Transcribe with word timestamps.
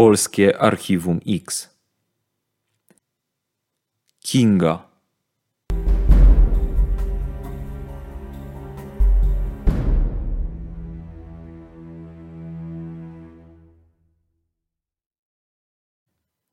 Polskie 0.00 0.58
Archiwum 0.58 1.20
X. 1.26 1.70
Kinga. 4.20 4.88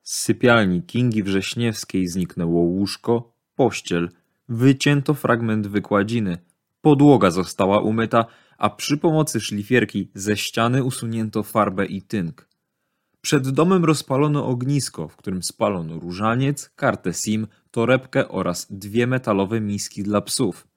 Z 0.04 0.20
sypialni 0.20 0.82
Kingi 0.82 1.23
Wrześniewskiej 1.23 2.07
zniknęło 2.07 2.61
łóżko, 2.61 3.34
pościel, 3.55 4.09
wycięto 4.50 5.14
fragment 5.14 5.68
wykładziny, 5.68 6.38
podłoga 6.82 7.32
została 7.32 7.79
umyta, 7.79 8.25
a 8.57 8.70
przy 8.70 8.98
pomocy 8.98 9.39
szlifierki 9.41 10.11
ze 10.14 10.38
ściany 10.38 10.84
usunięto 10.84 11.43
farbę 11.43 11.86
i 11.86 12.02
tynk. 12.02 12.48
Przed 13.22 13.50
domem 13.50 13.86
rozpalono 13.86 14.46
ognisko, 14.46 15.07
w 15.07 15.16
którym 15.16 15.44
spalono 15.44 16.00
różaniec, 16.00 16.70
kartę 16.75 17.14
SIM, 17.14 17.48
torebkę 17.71 18.28
oraz 18.28 18.68
dwie 18.70 19.08
metalowe 19.08 19.62
miski 19.62 20.04
dla 20.04 20.21
psów. 20.21 20.68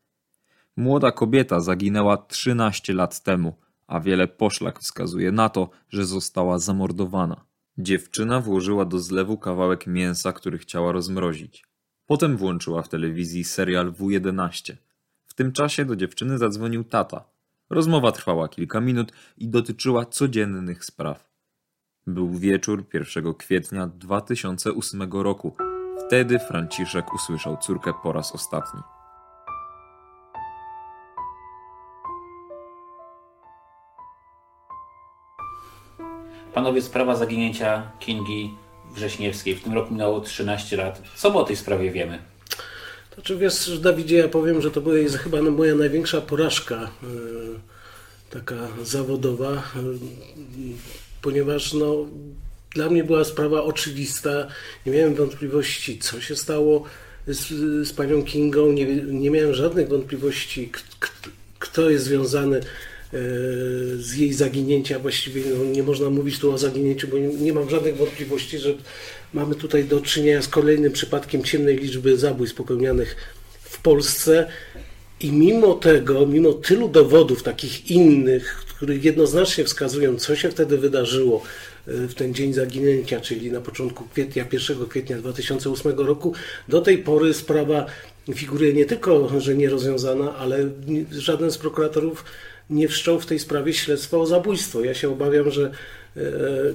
Młoda 0.76 1.12
kobieta 1.12 1.60
zaginęła 1.60 2.16
13 2.16 2.92
lat 2.92 3.22
temu, 3.22 3.56
a 3.86 4.00
wiele 4.00 4.28
poszlak 4.28 4.80
wskazuje 4.80 5.32
na 5.32 5.48
to, 5.48 5.70
że 5.88 6.04
została 6.04 6.58
zamordowana. 6.58 7.44
Dziewczyna 7.78 8.40
włożyła 8.40 8.84
do 8.84 8.98
zlewu 8.98 9.38
kawałek 9.38 9.86
mięsa, 9.86 10.32
który 10.32 10.58
chciała 10.58 10.92
rozmrozić. 10.92 11.64
Potem 12.06 12.36
włączyła 12.36 12.82
w 12.82 12.88
telewizji 12.88 13.44
serial 13.44 13.92
W11. 13.92 14.74
W 15.26 15.34
tym 15.34 15.52
czasie 15.52 15.84
do 15.84 15.96
dziewczyny 15.96 16.38
zadzwonił 16.38 16.84
tata. 16.84 17.24
Rozmowa 17.70 18.12
trwała 18.12 18.48
kilka 18.48 18.80
minut 18.80 19.12
i 19.36 19.48
dotyczyła 19.48 20.04
codziennych 20.04 20.84
spraw. 20.84 21.29
Był 22.06 22.30
wieczór 22.30 22.84
1 22.92 23.34
kwietnia 23.34 23.86
2008 23.86 25.12
roku. 25.12 25.56
Wtedy 26.06 26.38
Franciszek 26.38 27.14
usłyszał 27.14 27.56
córkę 27.56 27.92
po 28.02 28.12
raz 28.12 28.34
ostatni. 28.34 28.80
Panowie, 36.54 36.82
sprawa 36.82 37.16
zaginięcia 37.16 37.90
Kingi 37.98 38.54
Wrześniewskiej. 38.94 39.54
W 39.54 39.62
tym 39.62 39.72
roku 39.72 39.92
minęło 39.92 40.20
13 40.20 40.76
lat. 40.76 41.02
Co 41.14 41.30
my 41.30 41.38
o 41.38 41.44
tej 41.44 41.56
sprawie 41.56 41.90
wiemy? 41.90 42.18
To 43.16 43.22
czy 43.22 43.36
wiesz, 43.36 43.78
Dawidzie, 43.80 44.16
ja 44.16 44.28
powiem, 44.28 44.60
że 44.60 44.70
to 44.70 44.80
była 44.80 44.94
jest 44.94 45.16
chyba 45.16 45.42
moja 45.42 45.74
największa 45.74 46.20
porażka 46.20 46.76
e, 46.76 46.88
taka 48.30 48.54
zawodowa, 48.82 49.52
e, 49.52 49.60
ponieważ 51.22 51.72
no, 51.72 52.06
dla 52.74 52.90
mnie 52.90 53.04
była 53.04 53.24
sprawa 53.24 53.62
oczywista. 53.62 54.48
Nie 54.86 54.92
miałem 54.92 55.14
wątpliwości, 55.14 55.98
co 55.98 56.20
się 56.20 56.36
stało 56.36 56.84
z, 57.26 57.48
z 57.88 57.92
panią 57.92 58.22
Kingą. 58.22 58.72
Nie, 58.72 58.86
nie 58.96 59.30
miałem 59.30 59.54
żadnych 59.54 59.88
wątpliwości, 59.88 60.72
kto 61.58 61.90
jest 61.90 62.04
związany 62.04 62.56
e, 62.56 62.62
z 63.96 64.16
jej 64.16 64.32
zaginięcia. 64.32 64.98
Właściwie 64.98 65.42
no, 65.58 65.64
nie 65.64 65.82
można 65.82 66.10
mówić 66.10 66.38
tu 66.38 66.52
o 66.52 66.58
zaginięciu, 66.58 67.08
bo 67.08 67.18
nie, 67.18 67.28
nie 67.28 67.52
mam 67.52 67.70
żadnych 67.70 67.96
wątpliwości, 67.96 68.58
że 68.58 68.74
mamy 69.34 69.54
tutaj 69.54 69.84
do 69.84 70.00
czynienia 70.00 70.42
z 70.42 70.48
kolejnym 70.48 70.92
przypadkiem 70.92 71.44
ciemnej 71.44 71.76
liczby 71.76 72.16
zabójstw 72.16 72.56
popełnianych 72.56 73.16
w 73.62 73.82
Polsce. 73.82 74.46
I 75.20 75.32
mimo 75.32 75.74
tego, 75.74 76.26
mimo 76.26 76.52
tylu 76.52 76.88
dowodów 76.88 77.42
takich 77.42 77.90
innych, 77.90 78.64
których 78.80 79.04
jednoznacznie 79.04 79.64
wskazują, 79.64 80.16
co 80.16 80.36
się 80.36 80.50
wtedy 80.50 80.78
wydarzyło 80.78 81.42
e, 81.88 81.92
w 82.08 82.14
ten 82.14 82.34
dzień 82.34 82.52
zaginięcia, 82.52 83.20
czyli 83.20 83.52
na 83.52 83.60
początku 83.60 84.04
kwietnia, 84.04 84.44
1 84.52 84.86
kwietnia 84.88 85.18
2008 85.18 85.98
roku, 85.98 86.34
do 86.68 86.80
tej 86.80 86.98
pory 86.98 87.34
sprawa 87.34 87.86
figuruje 88.34 88.72
nie 88.72 88.84
tylko, 88.84 89.40
że 89.40 89.54
nierozwiązana, 89.54 90.36
ale 90.36 90.68
żaden 91.12 91.50
z 91.50 91.58
prokuratorów 91.58 92.24
nie 92.70 92.88
wszczął 92.88 93.20
w 93.20 93.26
tej 93.26 93.38
sprawie 93.38 93.72
śledztwa 93.72 94.16
o 94.16 94.26
zabójstwo. 94.26 94.84
Ja 94.84 94.94
się 94.94 95.10
obawiam, 95.10 95.50
że 95.50 95.70
e, 96.16 96.20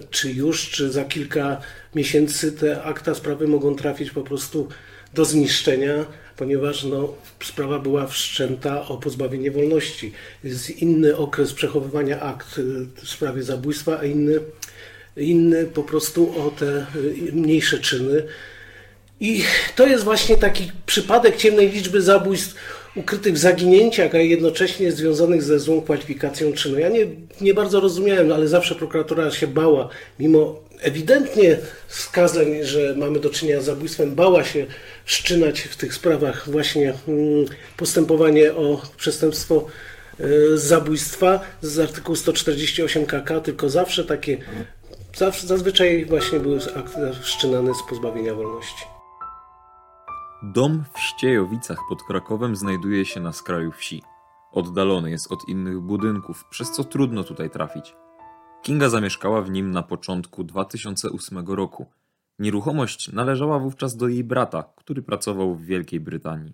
czy 0.10 0.32
już, 0.32 0.70
czy 0.70 0.92
za 0.92 1.04
kilka 1.04 1.62
miesięcy 1.96 2.52
te 2.52 2.84
akta 2.84 3.16
sprawy 3.16 3.48
mogą 3.48 3.76
trafić 3.76 4.12
po 4.12 4.22
prostu 4.22 4.68
do 5.14 5.26
zniszczenia, 5.26 6.06
ponieważ 6.38 6.84
no, 6.84 7.14
sprawa 7.44 7.80
była 7.80 8.08
wszczęta 8.08 8.88
o 8.88 8.98
pozbawienie 8.98 9.52
wolności. 9.52 10.12
Jest 10.44 10.70
inny 10.70 11.18
okres 11.18 11.54
przechowywania 11.54 12.20
akt 12.20 12.60
w 13.04 13.10
sprawie 13.10 13.44
zabójstwa, 13.44 14.00
a 14.00 14.06
inny, 14.06 14.40
inny 15.18 15.66
po 15.66 15.84
prostu 15.84 16.48
o 16.48 16.52
te 16.52 16.86
mniejsze 17.34 17.80
czyny. 17.80 18.24
I 19.20 19.44
to 19.76 19.88
jest 19.88 20.04
właśnie 20.04 20.38
taki 20.38 20.72
przypadek 20.86 21.38
ciemnej 21.38 21.72
liczby 21.72 22.02
zabójstw 22.02 22.56
ukrytych 22.96 23.34
w 23.34 23.38
zaginięciach, 23.38 24.16
a 24.16 24.18
jednocześnie 24.18 24.92
związanych 24.92 25.44
ze 25.44 25.60
złą 25.60 25.82
kwalifikacją 25.82 26.54
czynu. 26.54 26.80
Ja 26.80 26.90
nie, 26.90 27.08
nie 27.42 27.54
bardzo 27.54 27.80
rozumiałem, 27.80 28.32
ale 28.32 28.48
zawsze 28.48 28.76
prokuratura 28.76 29.32
się 29.32 29.48
bała, 29.48 29.90
mimo 30.20 30.60
ewidentnie 30.82 31.58
wskazań, 31.88 32.64
że 32.64 32.96
mamy 32.98 33.20
do 33.20 33.30
czynienia 33.30 33.62
z 33.62 33.66
zabójstwem, 33.66 34.16
bała 34.16 34.44
się 34.44 34.66
wszczynać 35.06 35.62
w 35.62 35.78
tych 35.78 35.94
sprawach 35.94 36.50
właśnie 36.50 36.94
mm, 37.08 37.46
postępowanie 37.78 38.54
o 38.54 38.82
przestępstwo 38.98 39.68
e, 40.20 40.58
zabójstwa 40.58 41.40
z 41.62 41.80
artykułu 41.80 42.16
148 42.16 43.06
KK, 43.06 43.40
tylko 43.44 43.70
zawsze 43.70 44.06
takie, 44.06 44.38
zawsze, 45.16 45.48
zazwyczaj 45.48 46.06
właśnie 46.06 46.40
były 46.40 46.60
wszczynane 47.22 47.72
z 47.74 47.90
pozbawienia 47.90 48.34
wolności. 48.34 48.95
Dom 50.54 50.84
w 50.94 51.00
Ściejowicach 51.00 51.80
pod 51.90 52.04
Krakowem 52.04 52.56
znajduje 52.56 53.06
się 53.06 53.20
na 53.20 53.34
skraju 53.34 53.72
wsi. 53.72 54.02
Oddalony 54.52 55.12
jest 55.12 55.32
od 55.32 55.50
innych 55.50 55.80
budynków, 55.80 56.46
przez 56.50 56.72
co 56.72 56.84
trudno 56.84 57.24
tutaj 57.24 57.50
trafić. 57.50 57.96
Kinga 58.62 58.90
zamieszkała 58.90 59.42
w 59.42 59.52
nim 59.52 59.72
na 59.72 59.84
początku 59.84 60.44
2008 60.44 61.48
roku. 61.48 61.86
Nieruchomość 62.40 63.14
należała 63.14 63.60
wówczas 63.60 63.96
do 63.96 64.08
jej 64.08 64.24
brata, 64.24 64.64
który 64.76 65.02
pracował 65.02 65.56
w 65.56 65.66
Wielkiej 65.66 66.00
Brytanii. 66.00 66.54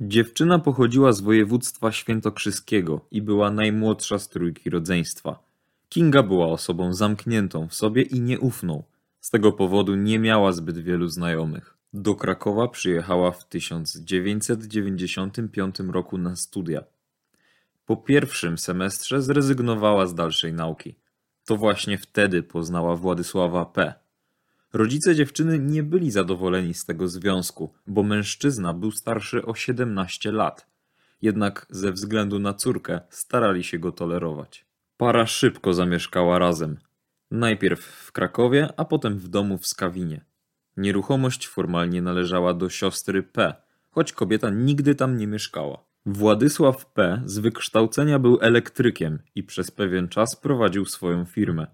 Dziewczyna 0.00 0.58
pochodziła 0.58 1.12
z 1.12 1.20
województwa 1.20 1.92
świętokrzyskiego 1.92 3.00
i 3.10 3.22
była 3.22 3.50
najmłodsza 3.50 4.18
z 4.18 4.28
trójki 4.28 4.70
rodzeństwa. 4.70 5.38
Kinga 5.88 6.22
była 6.22 6.46
osobą 6.46 6.92
zamkniętą 6.92 7.68
w 7.68 7.74
sobie 7.74 8.02
i 8.02 8.20
nieufną. 8.20 8.82
Z 9.20 9.30
tego 9.30 9.52
powodu 9.52 9.94
nie 9.94 10.18
miała 10.18 10.52
zbyt 10.52 10.78
wielu 10.78 11.08
znajomych. 11.08 11.79
Do 11.92 12.14
Krakowa 12.14 12.68
przyjechała 12.68 13.30
w 13.30 13.48
1995 13.48 15.80
roku 15.80 16.18
na 16.18 16.36
studia. 16.36 16.84
Po 17.86 17.96
pierwszym 17.96 18.58
semestrze 18.58 19.22
zrezygnowała 19.22 20.06
z 20.06 20.14
dalszej 20.14 20.52
nauki. 20.52 20.94
To 21.44 21.56
właśnie 21.56 21.98
wtedy 21.98 22.42
poznała 22.42 22.96
Władysława 22.96 23.64
P. 23.64 23.94
Rodzice 24.72 25.14
dziewczyny 25.14 25.58
nie 25.58 25.82
byli 25.82 26.10
zadowoleni 26.10 26.74
z 26.74 26.84
tego 26.84 27.08
związku, 27.08 27.72
bo 27.86 28.02
mężczyzna 28.02 28.74
był 28.74 28.90
starszy 28.90 29.46
o 29.46 29.54
17 29.54 30.32
lat. 30.32 30.66
Jednak 31.22 31.66
ze 31.70 31.92
względu 31.92 32.38
na 32.38 32.54
córkę 32.54 33.00
starali 33.08 33.64
się 33.64 33.78
go 33.78 33.92
tolerować. 33.92 34.66
Para 34.96 35.26
szybko 35.26 35.74
zamieszkała 35.74 36.38
razem. 36.38 36.78
Najpierw 37.30 37.80
w 37.80 38.12
Krakowie, 38.12 38.68
a 38.76 38.84
potem 38.84 39.18
w 39.18 39.28
domu 39.28 39.58
w 39.58 39.66
Skawinie. 39.66 40.29
Nieruchomość 40.80 41.48
formalnie 41.48 42.02
należała 42.02 42.54
do 42.54 42.68
siostry 42.68 43.22
P, 43.22 43.54
choć 43.90 44.12
kobieta 44.12 44.50
nigdy 44.50 44.94
tam 44.94 45.16
nie 45.16 45.26
mieszkała. 45.26 45.84
Władysław 46.06 46.86
P. 46.86 47.22
z 47.24 47.38
wykształcenia 47.38 48.18
był 48.18 48.38
elektrykiem 48.40 49.18
i 49.34 49.42
przez 49.42 49.70
pewien 49.70 50.08
czas 50.08 50.36
prowadził 50.36 50.84
swoją 50.84 51.24
firmę. 51.24 51.66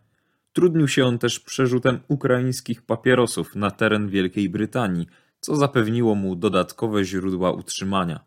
Trudnił 0.52 0.88
się 0.88 1.04
on 1.04 1.18
też 1.18 1.40
przerzutem 1.40 2.00
ukraińskich 2.08 2.82
papierosów 2.82 3.56
na 3.56 3.70
teren 3.70 4.08
Wielkiej 4.08 4.50
Brytanii, 4.50 5.06
co 5.40 5.56
zapewniło 5.56 6.14
mu 6.14 6.36
dodatkowe 6.36 7.04
źródła 7.04 7.52
utrzymania. 7.52 8.24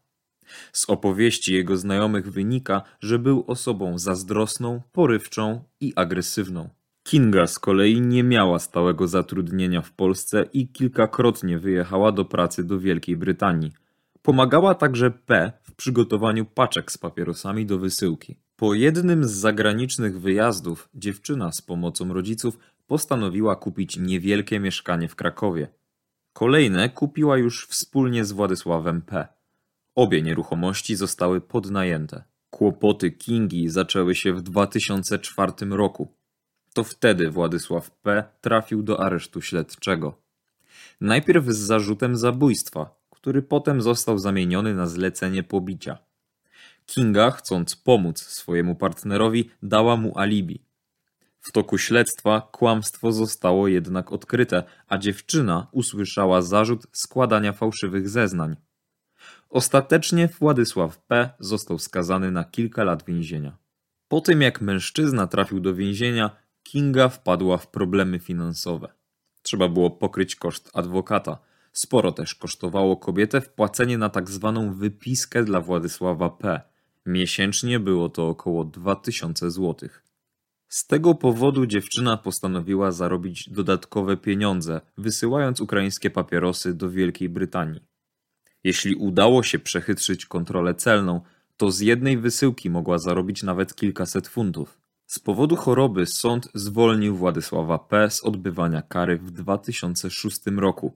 Z 0.74 0.90
opowieści 0.90 1.54
jego 1.54 1.78
znajomych 1.78 2.32
wynika, 2.32 2.82
że 3.00 3.20
był 3.20 3.44
osobą 3.48 3.98
zazdrosną, 3.98 4.82
porywczą 4.92 5.64
i 5.80 5.94
agresywną. 5.96 6.70
Kinga 7.10 7.48
z 7.48 7.60
kolei 7.60 8.02
nie 8.02 8.24
miała 8.24 8.60
stałego 8.60 9.08
zatrudnienia 9.08 9.82
w 9.82 9.92
Polsce 9.92 10.46
i 10.54 10.68
kilkakrotnie 10.68 11.60
wyjechała 11.60 12.12
do 12.12 12.26
pracy 12.26 12.64
do 12.64 12.80
Wielkiej 12.80 13.18
Brytanii. 13.18 13.72
Pomagała 14.22 14.76
także 14.76 15.12
P 15.12 15.52
w 15.64 15.76
przygotowaniu 15.76 16.46
paczek 16.46 16.92
z 16.92 16.98
papierosami 16.98 17.66
do 17.66 17.80
wysyłki. 17.80 18.36
Po 18.56 18.74
jednym 18.74 19.24
z 19.24 19.32
zagranicznych 19.32 20.20
wyjazdów 20.20 20.90
dziewczyna 20.96 21.52
z 21.52 21.62
pomocą 21.62 22.14
rodziców 22.14 22.58
postanowiła 22.88 23.56
kupić 23.56 23.98
niewielkie 23.98 24.60
mieszkanie 24.60 25.08
w 25.08 25.16
Krakowie. 25.16 25.68
Kolejne 26.34 26.90
kupiła 26.90 27.38
już 27.38 27.68
wspólnie 27.68 28.26
z 28.26 28.32
Władysławem 28.32 29.02
P. 29.02 29.28
Obie 29.96 30.22
nieruchomości 30.22 30.96
zostały 30.96 31.42
podnajęte. 31.42 32.24
Kłopoty 32.50 33.12
Kingi 33.12 33.70
zaczęły 33.70 34.16
się 34.16 34.34
w 34.34 34.42
2004 34.42 35.54
roku. 35.70 36.19
To 36.74 36.84
wtedy 36.84 37.32
Władysław 37.32 37.92
P. 37.92 38.24
trafił 38.42 38.84
do 38.84 39.00
aresztu 39.00 39.42
śledczego. 39.42 40.22
Najpierw 41.02 41.46
z 41.46 41.58
zarzutem 41.58 42.16
zabójstwa, 42.16 43.00
który 43.10 43.42
potem 43.42 43.82
został 43.82 44.18
zamieniony 44.18 44.76
na 44.76 44.88
zlecenie 44.88 45.44
pobicia. 45.44 45.98
Kinga, 46.86 47.32
chcąc 47.32 47.76
pomóc 47.76 48.20
swojemu 48.20 48.76
partnerowi, 48.76 49.50
dała 49.64 49.96
mu 49.96 50.18
alibi. 50.20 50.64
W 51.40 51.52
toku 51.52 51.78
śledztwa 51.78 52.50
kłamstwo 52.52 53.12
zostało 53.12 53.68
jednak 53.68 54.12
odkryte, 54.12 54.64
a 54.88 54.98
dziewczyna 54.98 55.68
usłyszała 55.72 56.42
zarzut 56.42 56.88
składania 56.94 57.54
fałszywych 57.54 58.10
zeznań. 58.10 58.56
Ostatecznie 59.50 60.28
Władysław 60.28 60.98
P. 60.98 61.30
został 61.40 61.80
skazany 61.80 62.32
na 62.32 62.44
kilka 62.44 62.84
lat 62.84 63.06
więzienia. 63.06 63.58
Po 64.08 64.22
tym 64.22 64.42
jak 64.42 64.62
mężczyzna 64.62 65.28
trafił 65.28 65.60
do 65.60 65.76
więzienia, 65.76 66.30
Kinga 66.72 67.10
wpadła 67.10 67.58
w 67.58 67.68
problemy 67.68 68.20
finansowe. 68.20 68.94
Trzeba 69.42 69.70
było 69.70 69.92
pokryć 69.92 70.36
koszt 70.36 70.70
adwokata. 70.74 71.38
Sporo 71.74 72.12
też 72.12 72.36
kosztowało 72.36 72.98
kobietę 72.98 73.42
wpłacenie 73.42 73.98
na 73.98 74.10
tak 74.10 74.30
zwaną 74.30 74.74
wypiskę 74.74 75.44
dla 75.44 75.62
Władysława 75.62 76.30
P. 76.30 76.62
Miesięcznie 77.06 77.80
było 77.80 78.10
to 78.10 78.28
około 78.28 78.66
2000 78.66 79.52
zł. 79.52 79.90
Z 80.68 80.88
tego 80.88 81.16
powodu 81.16 81.66
dziewczyna 81.66 82.18
postanowiła 82.18 82.92
zarobić 82.92 83.50
dodatkowe 83.50 84.18
pieniądze, 84.18 84.82
wysyłając 84.98 85.62
ukraińskie 85.62 86.10
papierosy 86.10 86.74
do 86.74 86.90
Wielkiej 86.90 87.30
Brytanii. 87.30 87.82
Jeśli 88.64 88.96
udało 88.96 89.44
się 89.44 89.60
przechytrzyć 89.60 90.26
kontrolę 90.26 90.76
celną, 90.76 91.22
to 91.58 91.72
z 91.72 91.80
jednej 91.80 92.18
wysyłki 92.18 92.70
mogła 92.70 92.98
zarobić 92.98 93.44
nawet 93.44 93.76
kilkaset 93.76 94.28
funtów. 94.28 94.89
Z 95.10 95.20
powodu 95.20 95.56
choroby 95.56 96.06
sąd 96.06 96.50
zwolnił 96.54 97.16
Władysława 97.16 97.80
P. 97.80 98.10
z 98.10 98.24
odbywania 98.24 98.82
kary 98.82 99.18
w 99.18 99.32
2006 99.32 100.40
roku. 100.58 100.94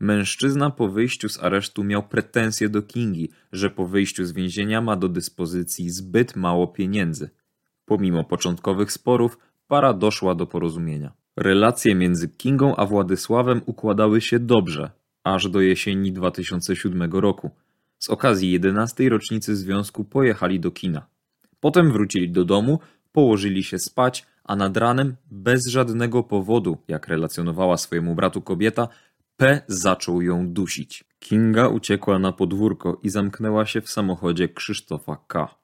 Mężczyzna 0.00 0.70
po 0.70 0.88
wyjściu 0.88 1.28
z 1.28 1.42
aresztu 1.42 1.84
miał 1.84 2.02
pretensje 2.02 2.68
do 2.68 2.82
Kingi, 2.82 3.30
że 3.52 3.70
po 3.70 3.86
wyjściu 3.86 4.24
z 4.24 4.32
więzienia 4.32 4.80
ma 4.80 4.96
do 4.96 5.08
dyspozycji 5.08 5.90
zbyt 5.90 6.36
mało 6.36 6.66
pieniędzy. 6.66 7.30
Pomimo 7.84 8.24
początkowych 8.24 8.92
sporów, 8.92 9.38
para 9.68 9.92
doszła 9.92 10.34
do 10.34 10.46
porozumienia. 10.46 11.12
Relacje 11.36 11.94
między 11.94 12.28
Kingą 12.28 12.76
a 12.76 12.86
Władysławem 12.86 13.60
układały 13.66 14.20
się 14.20 14.38
dobrze, 14.38 14.90
aż 15.24 15.48
do 15.48 15.60
jesieni 15.60 16.12
2007 16.12 17.12
roku. 17.12 17.50
Z 17.98 18.10
okazji 18.10 18.50
11. 18.50 19.08
rocznicy 19.08 19.56
związku 19.56 20.04
pojechali 20.04 20.60
do 20.60 20.70
kina. 20.70 21.06
Potem 21.60 21.92
wrócili 21.92 22.30
do 22.30 22.44
domu, 22.44 22.78
położyli 23.16 23.64
się 23.64 23.78
spać, 23.78 24.26
a 24.44 24.56
nad 24.56 24.76
ranem, 24.76 25.16
bez 25.30 25.66
żadnego 25.66 26.22
powodu, 26.22 26.78
jak 26.88 27.08
relacjonowała 27.08 27.76
swojemu 27.76 28.14
bratu 28.14 28.42
kobieta, 28.42 28.88
P 29.36 29.60
zaczął 29.68 30.22
ją 30.22 30.48
dusić. 30.48 31.04
Kinga 31.18 31.68
uciekła 31.68 32.18
na 32.18 32.32
podwórko 32.32 33.00
i 33.02 33.08
zamknęła 33.08 33.66
się 33.66 33.80
w 33.80 33.90
samochodzie 33.90 34.48
Krzysztofa 34.48 35.16
K. 35.26 35.54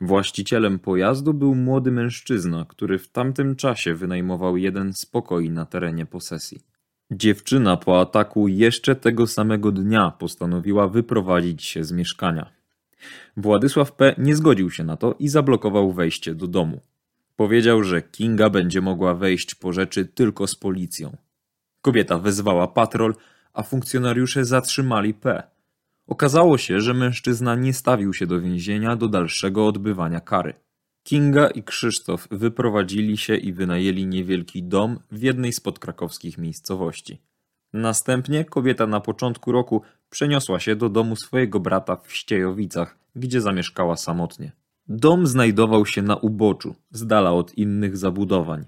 Właścicielem 0.00 0.78
pojazdu 0.78 1.34
był 1.34 1.54
młody 1.54 1.90
mężczyzna, 1.92 2.66
który 2.68 2.98
w 2.98 3.08
tamtym 3.08 3.56
czasie 3.56 3.94
wynajmował 3.94 4.56
jeden 4.56 4.92
z 4.92 5.06
pokoi 5.06 5.50
na 5.50 5.66
terenie 5.66 6.06
posesji. 6.06 6.60
Dziewczyna 7.10 7.76
po 7.76 8.00
ataku 8.00 8.48
jeszcze 8.48 8.96
tego 8.96 9.26
samego 9.26 9.72
dnia 9.72 10.10
postanowiła 10.18 10.88
wyprowadzić 10.88 11.64
się 11.64 11.84
z 11.84 11.92
mieszkania. 11.92 12.53
Władysław 13.36 13.92
P. 13.92 14.14
nie 14.18 14.36
zgodził 14.36 14.70
się 14.70 14.84
na 14.84 14.96
to 14.96 15.14
i 15.18 15.28
zablokował 15.28 15.92
wejście 15.92 16.34
do 16.34 16.46
domu. 16.46 16.80
Powiedział, 17.36 17.84
że 17.84 18.02
Kinga 18.02 18.50
będzie 18.50 18.80
mogła 18.80 19.14
wejść 19.14 19.54
po 19.54 19.72
rzeczy 19.72 20.06
tylko 20.06 20.46
z 20.46 20.54
policją. 20.54 21.16
Kobieta 21.82 22.18
wezwała 22.18 22.68
patrol, 22.68 23.14
a 23.52 23.62
funkcjonariusze 23.62 24.44
zatrzymali 24.44 25.14
P. 25.14 25.42
Okazało 26.06 26.58
się, 26.58 26.80
że 26.80 26.94
mężczyzna 26.94 27.54
nie 27.54 27.72
stawił 27.72 28.14
się 28.14 28.26
do 28.26 28.40
więzienia 28.40 28.96
do 28.96 29.08
dalszego 29.08 29.66
odbywania 29.66 30.20
kary. 30.20 30.54
Kinga 31.02 31.48
i 31.48 31.62
Krzysztof 31.62 32.28
wyprowadzili 32.30 33.16
się 33.16 33.36
i 33.36 33.52
wynajęli 33.52 34.06
niewielki 34.06 34.62
dom 34.62 34.98
w 35.10 35.22
jednej 35.22 35.52
z 35.52 35.60
podkrakowskich 35.60 36.38
miejscowości. 36.38 37.22
Następnie 37.74 38.44
kobieta 38.44 38.86
na 38.86 39.00
początku 39.00 39.52
roku 39.52 39.82
przeniosła 40.10 40.60
się 40.60 40.76
do 40.76 40.88
domu 40.88 41.16
swojego 41.16 41.60
brata 41.60 41.96
w 41.96 42.12
Ściejowicach, 42.12 42.98
gdzie 43.16 43.40
zamieszkała 43.40 43.96
samotnie. 43.96 44.52
Dom 44.88 45.26
znajdował 45.26 45.86
się 45.86 46.02
na 46.02 46.16
uboczu, 46.16 46.74
z 46.90 47.06
dala 47.06 47.32
od 47.32 47.58
innych 47.58 47.96
zabudowań. 47.96 48.64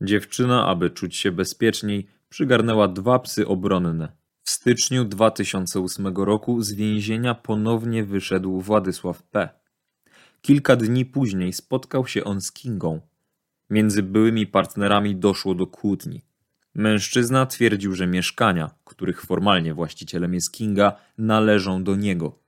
Dziewczyna, 0.00 0.66
aby 0.66 0.90
czuć 0.90 1.16
się 1.16 1.32
bezpieczniej, 1.32 2.06
przygarnęła 2.28 2.88
dwa 2.88 3.18
psy 3.18 3.46
obronne. 3.46 4.12
W 4.42 4.50
styczniu 4.50 5.04
2008 5.04 6.06
roku 6.06 6.62
z 6.62 6.72
więzienia 6.72 7.34
ponownie 7.34 8.04
wyszedł 8.04 8.60
Władysław 8.60 9.22
P. 9.22 9.48
Kilka 10.42 10.76
dni 10.76 11.06
później 11.06 11.52
spotkał 11.52 12.06
się 12.06 12.24
on 12.24 12.40
z 12.40 12.52
Kingą. 12.52 13.00
Między 13.70 14.02
byłymi 14.02 14.46
partnerami 14.46 15.16
doszło 15.16 15.54
do 15.54 15.66
kłótni. 15.66 16.22
Mężczyzna 16.74 17.46
twierdził, 17.46 17.94
że 17.94 18.06
mieszkania, 18.06 18.70
których 18.84 19.22
formalnie 19.22 19.74
właścicielem 19.74 20.34
jest 20.34 20.52
Kinga, 20.52 20.96
należą 21.18 21.84
do 21.84 21.96
niego. 21.96 22.38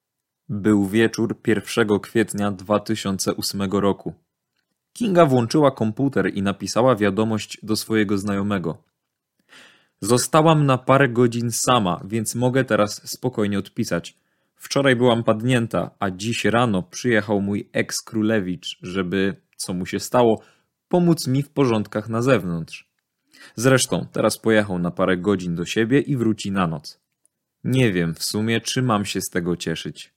Był 0.48 0.86
wieczór 0.86 1.36
1 1.46 2.00
kwietnia 2.00 2.52
2008 2.52 3.62
roku. 3.62 4.14
Kinga 4.92 5.26
włączyła 5.26 5.70
komputer 5.70 6.34
i 6.34 6.42
napisała 6.42 6.96
wiadomość 6.96 7.58
do 7.62 7.76
swojego 7.76 8.18
znajomego. 8.18 8.82
Zostałam 10.00 10.66
na 10.66 10.78
parę 10.78 11.08
godzin 11.08 11.50
sama, 11.50 12.00
więc 12.04 12.34
mogę 12.34 12.64
teraz 12.64 13.10
spokojnie 13.10 13.58
odpisać. 13.58 14.16
Wczoraj 14.56 14.96
byłam 14.96 15.24
padnięta, 15.24 15.90
a 15.98 16.10
dziś 16.10 16.44
rano 16.44 16.82
przyjechał 16.82 17.40
mój 17.40 17.70
eks-królewicz, 17.72 18.78
żeby, 18.82 19.36
co 19.56 19.74
mu 19.74 19.86
się 19.86 20.00
stało, 20.00 20.42
pomóc 20.88 21.26
mi 21.26 21.42
w 21.42 21.50
porządkach 21.50 22.08
na 22.08 22.22
zewnątrz. 22.22 22.85
Zresztą 23.56 24.06
teraz 24.12 24.38
pojechał 24.38 24.78
na 24.78 24.90
parę 24.90 25.16
godzin 25.16 25.54
do 25.54 25.64
siebie 25.64 26.00
i 26.00 26.16
wróci 26.16 26.52
na 26.52 26.66
noc. 26.66 27.00
Nie 27.64 27.92
wiem 27.92 28.14
w 28.14 28.24
sumie, 28.24 28.60
czy 28.60 28.82
mam 28.82 29.04
się 29.04 29.20
z 29.20 29.30
tego 29.30 29.56
cieszyć. 29.56 30.14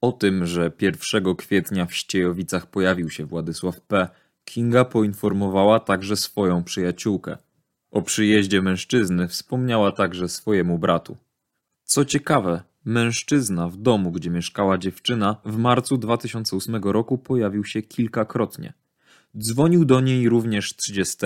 O 0.00 0.12
tym, 0.12 0.46
że 0.46 0.72
1 0.80 1.36
kwietnia 1.36 1.86
w 1.86 1.94
Ściejowicach 1.94 2.66
pojawił 2.66 3.10
się 3.10 3.26
Władysław 3.26 3.80
P., 3.80 4.08
Kinga 4.44 4.84
poinformowała 4.84 5.80
także 5.80 6.16
swoją 6.16 6.64
przyjaciółkę. 6.64 7.36
O 7.90 8.02
przyjeździe 8.02 8.62
mężczyzny 8.62 9.28
wspomniała 9.28 9.92
także 9.92 10.28
swojemu 10.28 10.78
bratu. 10.78 11.16
Co 11.84 12.04
ciekawe, 12.04 12.62
mężczyzna 12.84 13.68
w 13.68 13.76
domu, 13.76 14.12
gdzie 14.12 14.30
mieszkała 14.30 14.78
dziewczyna, 14.78 15.36
w 15.44 15.56
marcu 15.56 15.96
2008 15.96 16.76
roku 16.76 17.18
pojawił 17.18 17.64
się 17.64 17.82
kilkakrotnie. 17.82 18.72
Dzwonił 19.38 19.84
do 19.84 20.00
niej 20.00 20.28
również 20.28 20.76
30 20.76 21.16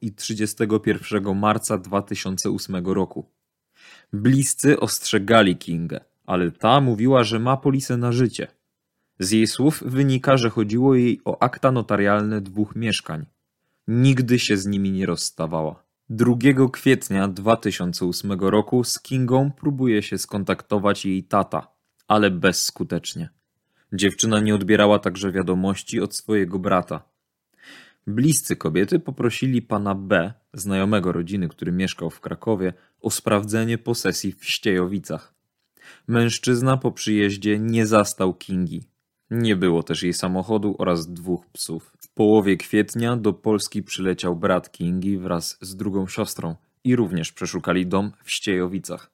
i 0.00 0.12
31 0.12 1.38
marca 1.38 1.78
2008 1.78 2.86
roku. 2.86 3.30
Bliscy 4.12 4.80
ostrzegali 4.80 5.56
Kingę, 5.56 6.00
ale 6.26 6.50
ta 6.50 6.80
mówiła, 6.80 7.24
że 7.24 7.38
ma 7.38 7.56
polisę 7.56 7.96
na 7.96 8.12
życie. 8.12 8.48
Z 9.18 9.30
jej 9.30 9.46
słów 9.46 9.82
wynika, 9.86 10.36
że 10.36 10.50
chodziło 10.50 10.94
jej 10.94 11.20
o 11.24 11.42
akta 11.42 11.72
notarialne 11.72 12.40
dwóch 12.40 12.76
mieszkań. 12.76 13.26
Nigdy 13.88 14.38
się 14.38 14.56
z 14.56 14.66
nimi 14.66 14.90
nie 14.92 15.06
rozstawała. 15.06 15.84
2 16.10 16.36
kwietnia 16.72 17.28
2008 17.28 18.32
roku 18.32 18.84
z 18.84 19.00
Kingą 19.00 19.50
próbuje 19.50 20.02
się 20.02 20.18
skontaktować 20.18 21.06
jej 21.06 21.24
tata, 21.24 21.68
ale 22.08 22.30
bezskutecznie. 22.30 23.28
Dziewczyna 23.92 24.40
nie 24.40 24.54
odbierała 24.54 24.98
także 24.98 25.32
wiadomości 25.32 26.00
od 26.00 26.16
swojego 26.16 26.58
brata. 26.58 27.13
Bliscy 28.06 28.56
kobiety 28.56 29.00
poprosili 29.00 29.62
pana 29.62 29.94
B, 29.94 30.32
znajomego 30.54 31.12
rodziny, 31.12 31.48
który 31.48 31.72
mieszkał 31.72 32.10
w 32.10 32.20
Krakowie, 32.20 32.72
o 33.00 33.10
sprawdzenie 33.10 33.78
posesji 33.78 34.32
w 34.32 34.44
Ściejowicach. 34.44 35.34
Mężczyzna 36.06 36.76
po 36.76 36.92
przyjeździe 36.92 37.58
nie 37.58 37.86
zastał 37.86 38.34
Kingi. 38.34 38.84
Nie 39.30 39.56
było 39.56 39.82
też 39.82 40.02
jej 40.02 40.12
samochodu 40.12 40.76
oraz 40.78 41.12
dwóch 41.12 41.46
psów. 41.46 41.92
W 42.00 42.08
połowie 42.08 42.56
kwietnia 42.56 43.16
do 43.16 43.32
Polski 43.32 43.82
przyleciał 43.82 44.36
brat 44.36 44.72
Kingi 44.72 45.18
wraz 45.18 45.58
z 45.60 45.76
drugą 45.76 46.06
siostrą 46.06 46.56
i 46.84 46.96
również 46.96 47.32
przeszukali 47.32 47.86
dom 47.86 48.12
w 48.24 48.30
Ściejowicach. 48.30 49.10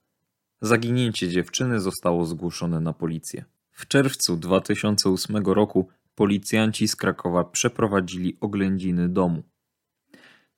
Zaginięcie 0.61 1.29
dziewczyny 1.29 1.81
zostało 1.81 2.27
zgłoszone 2.27 2.81
na 2.81 2.93
policję. 2.93 3.45
W 3.71 3.89
czerwcu 3.89 4.37
2008 4.37 5.37
roku 5.37 5.89
policjanci 6.21 6.89
z 6.89 6.97
Krakowa 6.97 7.45
przeprowadzili 7.45 8.37
oględziny 8.41 9.09
domu. 9.09 9.43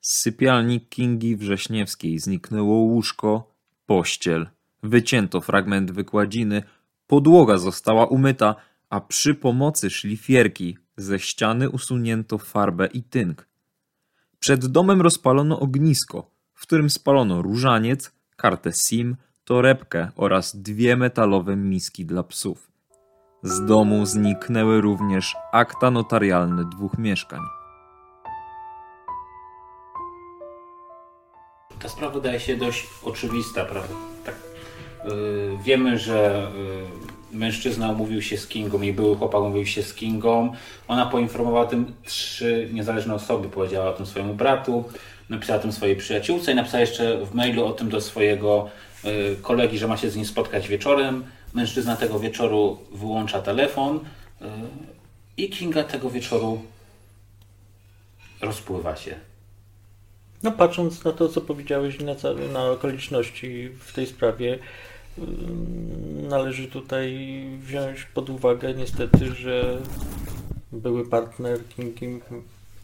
Z 0.01 0.21
sypialni 0.21 0.81
Kingi 0.81 1.35
Wrześniewskiej 1.35 2.19
zniknęło 2.19 2.75
łóżko, 2.75 3.53
pościel, 3.85 4.49
wycięto 4.83 5.41
fragment 5.41 5.91
wykładziny, 5.91 6.63
podłoga 7.07 7.57
została 7.57 8.05
umyta, 8.05 8.55
a 8.89 9.01
przy 9.01 9.35
pomocy 9.35 9.89
szlifierki 9.89 10.77
ze 10.97 11.19
ściany 11.19 11.69
usunięto 11.69 12.37
farbę 12.37 12.87
i 12.87 13.03
tynk. 13.03 13.47
Przed 14.39 14.65
domem 14.65 15.01
rozpalono 15.01 15.59
ognisko, 15.59 16.31
w 16.53 16.61
którym 16.61 16.89
spalono 16.89 17.41
różaniec, 17.41 18.11
kartę 18.35 18.71
SIM, 18.87 19.15
torebkę 19.43 20.11
oraz 20.15 20.61
dwie 20.61 20.97
metalowe 20.97 21.55
miski 21.55 22.05
dla 22.05 22.23
psów. 22.23 22.72
Z 23.43 23.65
domu 23.65 24.05
zniknęły 24.05 24.81
również 24.81 25.35
akta 25.51 25.91
notarialne 25.91 26.65
dwóch 26.65 26.97
mieszkań. 26.97 27.39
Ta 31.79 31.89
sprawa 31.89 32.13
wydaje 32.13 32.39
się 32.39 32.57
dość 32.57 32.87
oczywista, 33.03 33.65
prawda? 33.65 33.93
Tak. 34.25 34.35
Yy, 35.05 35.57
wiemy, 35.63 35.99
że 35.99 36.47
yy, 37.31 37.37
mężczyzna 37.39 37.89
umówił 37.89 38.21
się 38.21 38.37
z 38.37 38.47
Kingą, 38.47 38.81
jej 38.81 38.93
były 38.93 39.15
chłopak 39.15 39.41
umówił 39.41 39.65
się 39.65 39.83
z 39.83 39.93
Kingą. 39.93 40.53
Ona 40.87 41.05
poinformowała 41.05 41.65
o 41.65 41.69
tym 41.69 41.93
trzy 42.05 42.69
niezależne 42.73 43.13
osoby, 43.13 43.49
powiedziała 43.49 43.89
o 43.89 43.93
tym 43.93 44.05
swojemu 44.05 44.33
bratu, 44.33 44.83
napisała 45.29 45.59
o 45.59 45.61
tym 45.61 45.71
swojej 45.71 45.95
przyjaciółce 45.95 46.51
i 46.51 46.55
napisała 46.55 46.81
jeszcze 46.81 47.25
w 47.25 47.33
mailu 47.33 47.65
o 47.65 47.71
tym 47.71 47.89
do 47.89 48.01
swojego 48.01 48.69
yy, 49.03 49.37
kolegi, 49.41 49.77
że 49.77 49.87
ma 49.87 49.97
się 49.97 50.09
z 50.09 50.15
nim 50.15 50.25
spotkać 50.25 50.67
wieczorem. 50.67 51.23
Mężczyzna 51.53 51.95
tego 51.95 52.19
wieczoru 52.19 52.77
wyłącza 52.91 53.41
telefon 53.41 53.99
yy, 54.41 54.47
i 55.37 55.49
Kinga 55.49 55.83
tego 55.83 56.09
wieczoru 56.09 56.61
rozpływa 58.41 58.95
się. 58.95 59.15
No 60.43 60.51
patrząc 60.51 61.03
na 61.03 61.11
to, 61.11 61.29
co 61.29 61.41
powiedziałeś 61.41 61.99
na, 61.99 62.15
całe, 62.15 62.47
na 62.47 62.65
okoliczności 62.65 63.69
w 63.79 63.93
tej 63.93 64.07
sprawie, 64.07 64.59
ym, 65.17 66.27
należy 66.27 66.67
tutaj 66.67 67.17
wziąć 67.59 68.03
pod 68.03 68.29
uwagę 68.29 68.73
niestety, 68.73 69.35
że 69.35 69.81
były 70.71 71.09
partner 71.09 71.59
Kingi 71.67 72.19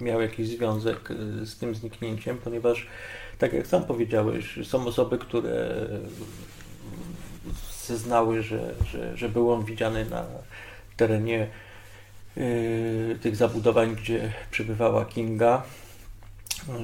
miał 0.01 0.21
jakiś 0.21 0.47
związek 0.47 1.11
y, 1.11 1.45
z 1.45 1.57
tym 1.57 1.75
zniknięciem, 1.75 2.37
ponieważ 2.37 2.87
tak 3.39 3.53
jak 3.53 3.67
sam 3.67 3.83
powiedziałeś, 3.83 4.59
są 4.63 4.87
osoby, 4.87 5.17
które 5.17 5.87
zeznały, 7.89 8.43
że, 8.43 8.73
że, 8.91 9.17
że 9.17 9.29
był 9.29 9.51
on 9.51 9.65
widziany 9.65 10.05
na 10.05 10.25
terenie 10.97 11.47
y, 12.37 13.17
tych 13.21 13.35
zabudowań, 13.35 13.95
gdzie 13.95 14.33
przebywała 14.51 15.05
Kinga 15.05 15.63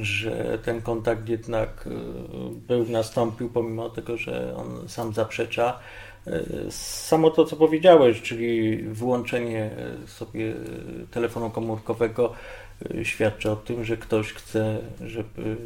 że 0.02 0.60
ten 0.64 0.82
kontakt 0.82 1.30
jednak 1.30 1.88
y, 1.88 1.92
był, 2.68 2.86
nastąpił, 2.90 3.50
pomimo 3.50 3.90
tego, 3.90 4.18
że 4.18 4.56
on 4.58 4.90
sam 4.90 5.14
zaprzecza. 5.14 5.80
Y, 6.28 6.72
Samo 6.72 7.30
to, 7.30 7.46
co 7.46 7.56
powiedziałeś, 7.56 8.22
czyli 8.22 8.78
wyłączenie 8.78 9.70
sobie 10.08 10.54
telefonu 11.12 11.50
komórkowego, 11.50 12.34
świadczy 13.04 13.52
o 13.52 13.56
tym, 13.56 13.86
że 13.86 13.98
ktoś 13.98 14.34
chce, 14.34 14.80
żeby 15.06 15.58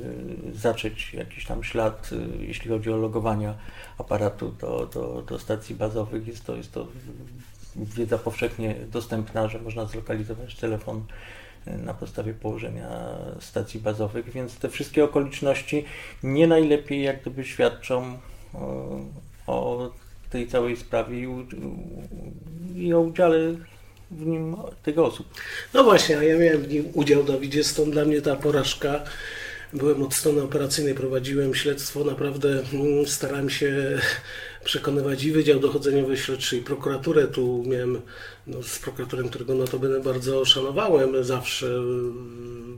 zacząć 0.53 1.13
jakiś 1.13 1.45
tam 1.45 1.63
ślad, 1.63 2.09
jeśli 2.39 2.69
chodzi 2.69 2.91
o 2.91 2.97
logowania 2.97 3.55
aparatu 3.97 4.51
do, 4.51 4.89
do, 4.93 5.21
do 5.21 5.39
stacji 5.39 5.75
bazowych. 5.75 6.27
Jest 6.27 6.45
to, 6.45 6.55
jest 6.55 6.71
to 6.71 6.87
wiedza 7.75 8.17
powszechnie 8.17 8.75
dostępna, 8.91 9.47
że 9.47 9.59
można 9.59 9.85
zlokalizować 9.85 10.55
telefon 10.55 11.03
na 11.65 11.93
podstawie 11.93 12.33
położenia 12.33 12.89
stacji 13.39 13.79
bazowych, 13.79 14.29
więc 14.29 14.57
te 14.57 14.69
wszystkie 14.69 15.03
okoliczności 15.03 15.85
nie 16.23 16.47
najlepiej 16.47 17.03
jak 17.03 17.21
gdyby 17.21 17.45
świadczą 17.45 18.17
o, 19.47 19.89
tej 20.29 20.47
całej 20.47 20.77
sprawie 20.77 21.19
i, 21.19 21.27
i 22.75 22.93
o 22.93 22.99
udziale 22.99 23.37
w 24.11 24.25
nim 24.25 24.55
tych 24.83 24.99
osób. 24.99 25.27
No 25.73 25.83
właśnie, 25.83 26.17
a 26.17 26.23
ja 26.23 26.37
miałem 26.37 26.61
w 26.61 26.67
nim 26.67 26.89
udział, 26.93 27.23
Dawidzie, 27.23 27.63
stąd 27.63 27.91
dla 27.91 28.05
mnie 28.05 28.21
ta 28.21 28.35
porażka. 28.35 29.03
Byłem 29.73 30.03
od 30.03 30.13
strony 30.13 30.41
operacyjnej, 30.43 30.95
prowadziłem 30.95 31.55
śledztwo, 31.55 32.03
naprawdę 32.03 32.49
mm, 32.73 33.07
starałem 33.07 33.49
się 33.49 33.99
przekonywać 34.63 35.23
i 35.23 35.31
Wydział 35.31 35.59
Dochodzeniowy 35.59 36.17
Śledczy 36.17 36.57
i 36.57 36.61
prokuraturę. 36.61 37.27
Tu 37.27 37.63
miałem 37.67 38.01
no, 38.47 38.63
z 38.63 38.79
prokuratorem, 38.79 39.29
którego 39.29 39.55
notabene 39.55 39.99
bardzo 39.99 40.45
szanowałem 40.45 41.23
zawsze, 41.23 41.67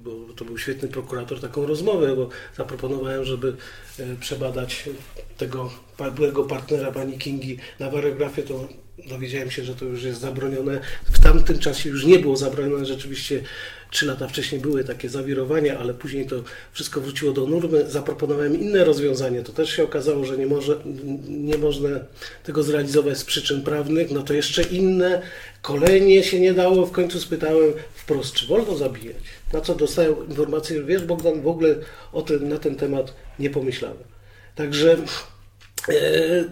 bo 0.03 0.33
to 0.35 0.45
był 0.45 0.57
świetny 0.57 0.88
prokurator, 0.88 1.39
taką 1.39 1.65
rozmowę, 1.65 2.15
bo 2.15 2.29
zaproponowałem, 2.57 3.25
żeby 3.25 3.55
e, 4.00 4.15
przebadać 4.15 4.89
tego 5.38 5.71
byłego 6.15 6.43
partnera 6.43 6.91
pani 6.91 7.17
Kingi 7.17 7.57
na 7.79 7.89
warografię, 7.89 8.43
to 8.43 8.67
dowiedziałem 9.10 9.51
się, 9.51 9.63
że 9.63 9.75
to 9.75 9.86
już 9.86 10.03
jest 10.03 10.19
zabronione. 10.19 10.79
W 11.12 11.19
tamtym 11.19 11.60
czasie 11.60 11.89
już 11.89 12.05
nie 12.05 12.19
było 12.19 12.38
zabronione, 12.38 12.86
rzeczywiście 12.86 13.43
trzy 13.91 14.05
lata 14.05 14.27
wcześniej 14.27 14.62
były 14.62 14.83
takie 14.83 15.10
zawirowania, 15.10 15.79
ale 15.79 15.93
później 15.93 16.25
to 16.27 16.43
wszystko 16.71 17.01
wróciło 17.01 17.31
do 17.31 17.48
normy. 17.48 17.89
Zaproponowałem 17.89 18.62
inne 18.62 18.83
rozwiązanie. 18.83 19.41
To 19.41 19.51
też 19.51 19.69
się 19.69 19.83
okazało, 19.83 20.25
że 20.25 20.38
nie, 20.38 20.45
może, 20.45 20.77
nie 21.27 21.57
można 21.57 21.89
tego 22.43 22.63
zrealizować 22.63 23.17
z 23.17 23.24
przyczyn 23.24 23.62
prawnych. 23.62 24.12
No 24.12 24.24
to 24.24 24.33
jeszcze 24.33 24.63
inne. 24.63 25.21
Kolejnie 25.62 26.24
się 26.24 26.39
nie 26.39 26.53
dało. 26.53 26.86
W 26.86 26.91
końcu 26.91 27.19
spytałem 27.19 27.74
wprost, 27.93 28.33
czy 28.33 28.48
wolno 28.48 28.77
zabijać. 28.77 29.24
Na 29.53 29.62
co 29.62 29.75
dostałem 29.75 30.27
informację, 30.29 30.77
że 30.77 30.83
wiesz 30.83 31.03
Bogdan, 31.03 31.41
w 31.41 31.48
ogóle 31.48 31.75
o 32.13 32.21
tym, 32.21 32.50
na 32.50 32.57
ten 32.57 32.75
temat 32.75 33.13
nie 33.39 33.50
pomyślałem. 33.50 34.03
Także 34.55 34.98
e, 35.89 36.43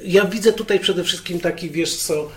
ja 0.00 0.24
widzę 0.24 0.52
tutaj 0.52 0.80
przede 0.80 1.04
wszystkim 1.04 1.40
taki, 1.40 1.70
wiesz 1.70 1.96
co, 1.96 2.30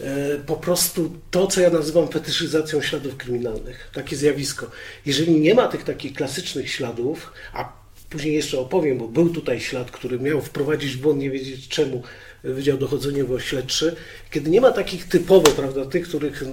e, 0.00 0.38
po 0.46 0.56
prostu 0.56 1.12
to, 1.30 1.46
co 1.46 1.60
ja 1.60 1.70
nazywam 1.70 2.08
fetyszyzacją 2.08 2.82
śladów 2.82 3.16
kryminalnych, 3.16 3.90
takie 3.92 4.16
zjawisko. 4.16 4.70
Jeżeli 5.06 5.40
nie 5.40 5.54
ma 5.54 5.68
tych 5.68 5.84
takich 5.84 6.12
klasycznych 6.12 6.70
śladów, 6.70 7.32
a 7.52 7.72
później 8.10 8.34
jeszcze 8.34 8.58
opowiem, 8.58 8.98
bo 8.98 9.08
był 9.08 9.30
tutaj 9.30 9.60
ślad, 9.60 9.90
który 9.90 10.18
miał 10.20 10.42
wprowadzić 10.42 10.96
w 10.96 11.00
błąd, 11.00 11.20
nie 11.20 11.30
wiedzieć 11.30 11.68
czemu, 11.68 12.02
Wydział 12.44 12.78
Dochodzeniowo-Śledczy, 12.78 13.96
kiedy 14.30 14.50
nie 14.50 14.60
ma 14.60 14.70
takich 14.72 15.08
typowo, 15.08 15.50
prawda, 15.50 15.84
tych, 15.84 16.08
których 16.08 16.44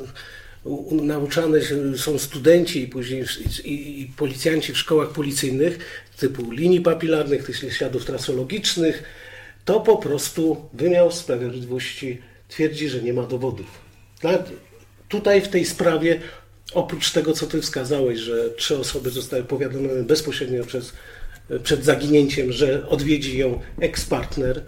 nauczane 0.91 1.59
są 1.97 2.19
studenci 2.19 2.83
i 2.83 2.87
później 2.87 3.25
i, 3.63 4.01
i 4.01 4.05
policjanci 4.17 4.73
w 4.73 4.77
szkołach 4.77 5.09
policyjnych, 5.09 5.79
typu 6.17 6.51
linii 6.51 6.81
papilarnych, 6.81 7.43
tych 7.43 7.73
śladów 7.73 8.05
trasologicznych, 8.05 9.03
to 9.65 9.79
po 9.79 9.97
prostu 9.97 10.69
wymiar 10.73 11.11
sprawiedliwości 11.11 12.21
twierdzi, 12.47 12.89
że 12.89 13.01
nie 13.01 13.13
ma 13.13 13.23
dowodów. 13.23 13.67
Tutaj 15.09 15.41
w 15.41 15.47
tej 15.47 15.65
sprawie, 15.65 16.19
oprócz 16.73 17.11
tego, 17.11 17.33
co 17.33 17.47
ty 17.47 17.61
wskazałeś, 17.61 18.19
że 18.19 18.49
trzy 18.49 18.77
osoby 18.77 19.09
zostały 19.09 19.43
powiadomione 19.43 20.03
bezpośrednio 20.03 20.65
przez, 20.65 20.93
przed 21.63 21.85
zaginięciem, 21.85 22.51
że 22.51 22.87
odwiedzi 22.87 23.37
ją 23.37 23.59
eks-partner, 23.79 24.63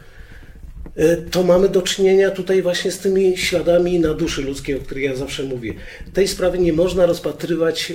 to 1.32 1.44
mamy 1.44 1.70
do 1.70 1.82
czynienia 1.82 2.32
tutaj 2.32 2.62
właśnie 2.62 2.92
z 2.92 3.00
tymi 3.00 3.38
śladami 3.38 4.00
na 4.00 4.14
duszy 4.14 4.42
ludzkiej, 4.42 4.76
o 4.76 4.80
których 4.80 5.04
ja 5.04 5.16
zawsze 5.16 5.44
mówię. 5.44 5.74
Tej 6.14 6.28
sprawy 6.28 6.60
nie 6.60 6.74
można 6.74 7.06
rozpatrywać 7.06 7.94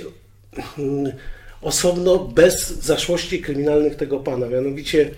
mm, 0.77 1.11
osobno 1.61 2.19
bez 2.19 2.69
zaszłości 2.69 3.41
kryminalnych 3.41 3.95
tego 3.95 4.19
pana. 4.19 4.47
Mianowicie 4.47 5.11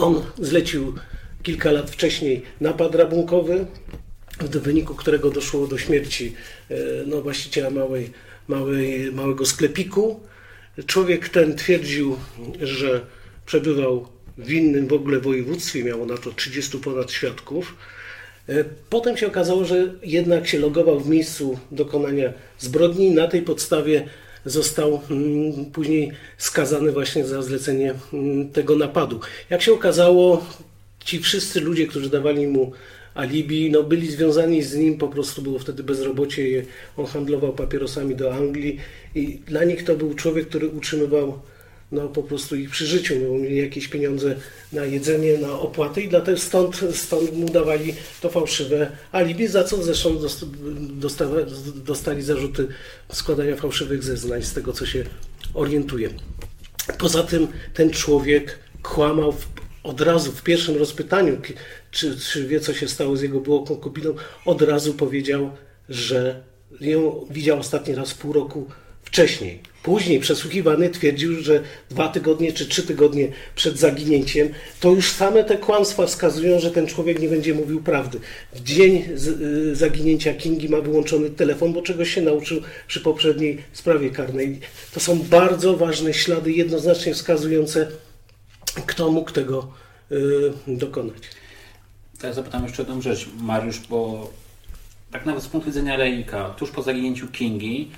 on 0.00 0.22
zlecił 0.38 0.94
kilka 1.42 1.72
lat 1.72 1.90
wcześniej 1.90 2.42
napad 2.60 2.94
rabunkowy, 2.94 3.66
w 4.40 4.56
wyniku 4.58 4.94
którego 4.94 5.30
doszło 5.30 5.66
do 5.66 5.78
śmierci 5.78 6.34
e, 6.70 6.74
no, 7.06 7.22
właściciela 7.22 7.70
małej, 7.70 8.10
małej, 8.48 9.12
małego 9.12 9.46
sklepiku. 9.46 10.20
Człowiek 10.86 11.28
ten 11.28 11.56
twierdził, 11.56 12.16
że 12.60 13.00
przebywał 13.46 14.08
w 14.38 14.50
innym 14.50 14.88
w 14.88 14.92
ogóle 14.92 15.20
województwie, 15.20 15.84
miało 15.84 16.06
na 16.06 16.16
to 16.16 16.30
30 16.30 16.78
ponad 16.78 17.12
świadków. 17.12 17.76
E, 18.48 18.64
potem 18.90 19.16
się 19.16 19.26
okazało, 19.26 19.64
że 19.64 19.94
jednak 20.02 20.46
się 20.46 20.58
logował 20.58 21.00
w 21.00 21.08
miejscu 21.08 21.58
dokonania 21.70 22.32
zbrodni. 22.58 23.10
Na 23.10 23.28
tej 23.28 23.42
podstawie 23.42 24.08
został 24.44 25.00
mm, 25.10 25.64
później 25.64 26.12
skazany 26.38 26.92
właśnie 26.92 27.24
za 27.26 27.42
zlecenie 27.42 27.94
mm, 28.12 28.48
tego 28.48 28.76
napadu. 28.76 29.20
Jak 29.50 29.62
się 29.62 29.72
okazało, 29.72 30.46
ci 31.04 31.18
wszyscy 31.18 31.60
ludzie, 31.60 31.86
którzy 31.86 32.10
dawali 32.10 32.46
mu 32.46 32.72
alibi, 33.14 33.70
no 33.70 33.82
byli 33.82 34.10
związani 34.10 34.62
z 34.62 34.74
nim, 34.74 34.98
po 34.98 35.08
prostu 35.08 35.42
było 35.42 35.58
wtedy 35.58 35.82
bezrobocie, 35.82 36.64
on 36.96 37.06
handlował 37.06 37.52
papierosami 37.52 38.16
do 38.16 38.34
Anglii 38.34 38.78
i 39.14 39.38
dla 39.46 39.64
nich 39.64 39.84
to 39.84 39.96
był 39.96 40.14
człowiek, 40.14 40.48
który 40.48 40.68
utrzymywał 40.68 41.38
no, 41.92 42.08
po 42.08 42.22
prostu 42.22 42.56
ich 42.56 42.70
przy 42.70 42.86
życiu, 42.86 43.14
mieli 43.40 43.56
jakieś 43.56 43.88
pieniądze 43.88 44.36
na 44.72 44.84
jedzenie, 44.84 45.38
na 45.38 45.52
opłaty 45.52 46.02
i 46.02 46.08
dlatego 46.08 46.38
stąd, 46.38 46.80
stąd 46.94 47.32
mu 47.32 47.48
dawali 47.48 47.94
to 48.20 48.30
fałszywe 48.30 48.90
alibi, 49.12 49.46
za 49.46 49.64
co 49.64 49.82
zresztą 49.82 50.16
dostali 51.74 52.22
zarzuty 52.22 52.68
składania 53.12 53.56
fałszywych 53.56 54.02
zeznań, 54.02 54.42
z 54.42 54.52
tego 54.52 54.72
co 54.72 54.86
się 54.86 55.04
orientuje. 55.54 56.10
Poza 56.98 57.22
tym 57.22 57.48
ten 57.74 57.90
człowiek 57.90 58.58
kłamał 58.82 59.32
w, 59.32 59.48
od 59.82 60.00
razu 60.00 60.32
w 60.32 60.42
pierwszym 60.42 60.76
rozpytaniu, 60.76 61.40
czy, 61.90 62.18
czy 62.18 62.46
wie 62.46 62.60
co 62.60 62.74
się 62.74 62.88
stało 62.88 63.16
z 63.16 63.22
jego 63.22 63.40
byłą 63.40 63.64
konkubiną, 63.64 64.14
od 64.44 64.62
razu 64.62 64.94
powiedział, 64.94 65.50
że 65.88 66.42
ją 66.80 67.26
widział 67.30 67.58
ostatni 67.58 67.94
raz 67.94 68.14
pół 68.14 68.32
roku 68.32 68.66
wcześniej. 69.10 69.58
Później 69.82 70.20
przesłuchiwany 70.20 70.90
twierdził, 70.90 71.42
że 71.42 71.62
dwa 71.90 72.08
tygodnie 72.08 72.52
czy 72.52 72.66
trzy 72.66 72.82
tygodnie 72.82 73.28
przed 73.54 73.78
zaginięciem, 73.78 74.48
to 74.80 74.90
już 74.90 75.12
same 75.12 75.44
te 75.44 75.58
kłamstwa 75.58 76.06
wskazują, 76.06 76.60
że 76.60 76.70
ten 76.70 76.86
człowiek 76.86 77.20
nie 77.20 77.28
będzie 77.28 77.54
mówił 77.54 77.82
prawdy. 77.82 78.20
W 78.52 78.62
dzień 78.62 79.04
y, 79.40 79.76
zaginięcia 79.76 80.34
Kingi 80.34 80.68
ma 80.68 80.80
wyłączony 80.80 81.30
telefon, 81.30 81.72
bo 81.72 81.82
czegoś 81.82 82.14
się 82.14 82.22
nauczył 82.22 82.60
przy 82.86 83.00
poprzedniej 83.00 83.58
sprawie 83.72 84.10
karnej. 84.10 84.60
To 84.94 85.00
są 85.00 85.18
bardzo 85.18 85.76
ważne 85.76 86.14
ślady, 86.14 86.52
jednoznacznie 86.52 87.14
wskazujące, 87.14 87.88
kto 88.86 89.10
mógł 89.10 89.30
tego 89.30 89.72
y, 90.12 90.16
dokonać. 90.66 91.22
Ja 92.22 92.32
zapytam 92.32 92.62
jeszcze 92.64 92.82
jedną 92.82 93.02
rzecz, 93.02 93.28
Mariusz, 93.40 93.80
bo 93.90 94.30
tak 95.10 95.26
nawet 95.26 95.42
z 95.42 95.48
punktu 95.48 95.70
widzenia 95.70 95.96
laika, 95.96 96.50
tuż 96.50 96.70
po 96.70 96.82
zaginięciu 96.82 97.28
Kingi 97.28 97.90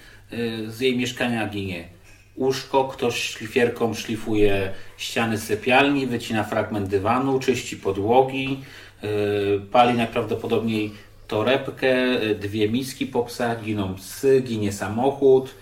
z 0.67 0.81
jej 0.81 0.97
mieszkania 0.97 1.49
ginie 1.49 1.89
łóżko, 2.37 2.85
ktoś 2.85 3.23
szlifierką 3.23 3.95
szlifuje 3.95 4.73
ściany 4.97 5.39
sypialni, 5.39 6.07
wycina 6.07 6.45
fragment 6.45 6.89
dywanu, 6.89 7.39
czyści 7.39 7.77
podłogi, 7.77 8.61
y, 9.05 9.61
pali 9.73 9.95
najprawdopodobniej 9.95 10.93
torebkę, 11.29 12.23
y, 12.23 12.35
dwie 12.35 12.69
miski 12.69 13.07
po 13.07 13.25
psach, 13.25 13.65
giną 13.65 13.95
psy, 13.95 14.43
ginie 14.47 14.73
samochód. 14.73 15.55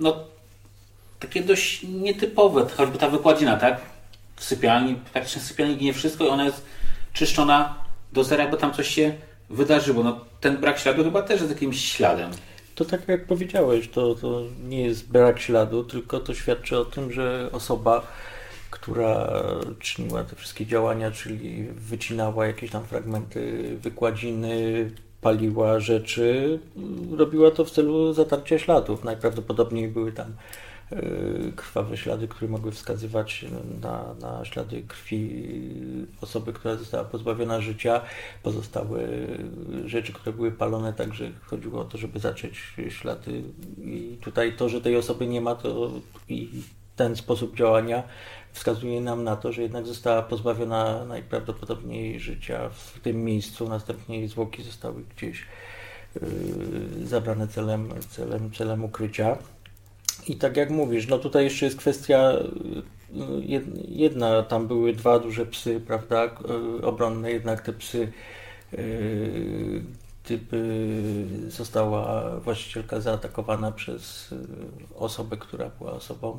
No, 0.00 0.16
takie 1.20 1.42
dość 1.42 1.82
nietypowe, 1.82 2.66
choćby 2.76 2.98
ta 2.98 3.08
wykładzina, 3.08 3.56
tak? 3.56 3.80
W 4.36 4.44
sypialni, 4.44 4.94
praktycznie 5.12 5.42
w 5.42 5.44
sypialni 5.44 5.76
ginie 5.76 5.92
wszystko 5.92 6.24
i 6.24 6.28
ona 6.28 6.44
jest 6.44 6.66
czyszczona 7.12 7.74
do 8.12 8.24
zera, 8.24 8.42
jakby 8.42 8.56
tam 8.56 8.72
coś 8.72 8.88
się 8.88 9.14
wydarzyło. 9.50 10.02
No, 10.02 10.20
ten 10.40 10.56
brak 10.56 10.78
śladu 10.78 11.04
chyba 11.04 11.22
też 11.22 11.40
jest 11.40 11.52
jakimś 11.52 11.84
śladem. 11.84 12.30
To 12.76 12.84
tak 12.84 13.08
jak 13.08 13.26
powiedziałeś, 13.26 13.88
to, 13.88 14.14
to 14.14 14.42
nie 14.68 14.82
jest 14.82 15.08
brak 15.08 15.38
śladu, 15.38 15.84
tylko 15.84 16.20
to 16.20 16.34
świadczy 16.34 16.78
o 16.78 16.84
tym, 16.84 17.12
że 17.12 17.48
osoba, 17.52 18.06
która 18.70 19.42
czyniła 19.78 20.24
te 20.24 20.36
wszystkie 20.36 20.66
działania, 20.66 21.10
czyli 21.10 21.64
wycinała 21.64 22.46
jakieś 22.46 22.70
tam 22.70 22.84
fragmenty 22.84 23.76
wykładziny, 23.82 24.90
paliła 25.20 25.80
rzeczy, 25.80 26.58
robiła 27.18 27.50
to 27.50 27.64
w 27.64 27.70
celu 27.70 28.12
zatarcia 28.12 28.58
śladów. 28.58 29.04
Najprawdopodobniej 29.04 29.88
były 29.88 30.12
tam 30.12 30.32
krwawe 31.56 31.96
ślady, 31.96 32.28
które 32.28 32.50
mogły 32.50 32.72
wskazywać 32.72 33.44
na, 33.82 34.14
na 34.20 34.44
ślady 34.44 34.82
krwi 34.82 35.46
osoby, 36.20 36.52
która 36.52 36.76
została 36.76 37.04
pozbawiona 37.04 37.60
życia. 37.60 38.00
Pozostałe 38.42 39.00
rzeczy, 39.84 40.12
które 40.12 40.36
były 40.36 40.52
palone, 40.52 40.92
także 40.92 41.30
chodziło 41.44 41.80
o 41.80 41.84
to, 41.84 41.98
żeby 41.98 42.18
zacząć 42.18 42.74
ślady. 42.88 43.42
I 43.78 44.18
tutaj 44.20 44.56
to, 44.56 44.68
że 44.68 44.80
tej 44.80 44.96
osoby 44.96 45.26
nie 45.26 45.40
ma, 45.40 45.54
to 45.54 45.90
i 46.28 46.62
ten 46.96 47.16
sposób 47.16 47.56
działania 47.56 48.02
wskazuje 48.52 49.00
nam 49.00 49.24
na 49.24 49.36
to, 49.36 49.52
że 49.52 49.62
jednak 49.62 49.86
została 49.86 50.22
pozbawiona 50.22 51.04
najprawdopodobniej 51.04 52.20
życia 52.20 52.68
w 52.68 53.00
tym 53.00 53.24
miejscu. 53.24 53.68
Następnie 53.68 54.28
zwłoki 54.28 54.62
zostały 54.62 55.02
gdzieś 55.16 55.46
yy, 56.14 57.06
zabrane 57.06 57.48
celem, 57.48 57.88
celem, 58.08 58.50
celem 58.52 58.84
ukrycia. 58.84 59.38
I 60.28 60.36
tak 60.36 60.56
jak 60.56 60.70
mówisz, 60.70 61.08
no 61.08 61.18
tutaj 61.18 61.44
jeszcze 61.44 61.64
jest 61.64 61.78
kwestia 61.78 62.32
y, 62.32 63.66
jedna, 63.88 64.42
tam 64.42 64.66
były 64.66 64.92
dwa 64.92 65.18
duże 65.18 65.46
psy, 65.46 65.80
prawda, 65.86 66.30
obronne, 66.82 67.32
jednak 67.32 67.60
te 67.60 67.72
psy 67.72 68.12
y, 68.74 69.82
gdyby 70.26 70.88
została 71.48 72.30
właścicielka 72.40 73.00
zaatakowana 73.00 73.72
przez 73.72 74.34
osobę, 74.96 75.36
która 75.36 75.70
była 75.78 75.92
osobą 75.92 76.38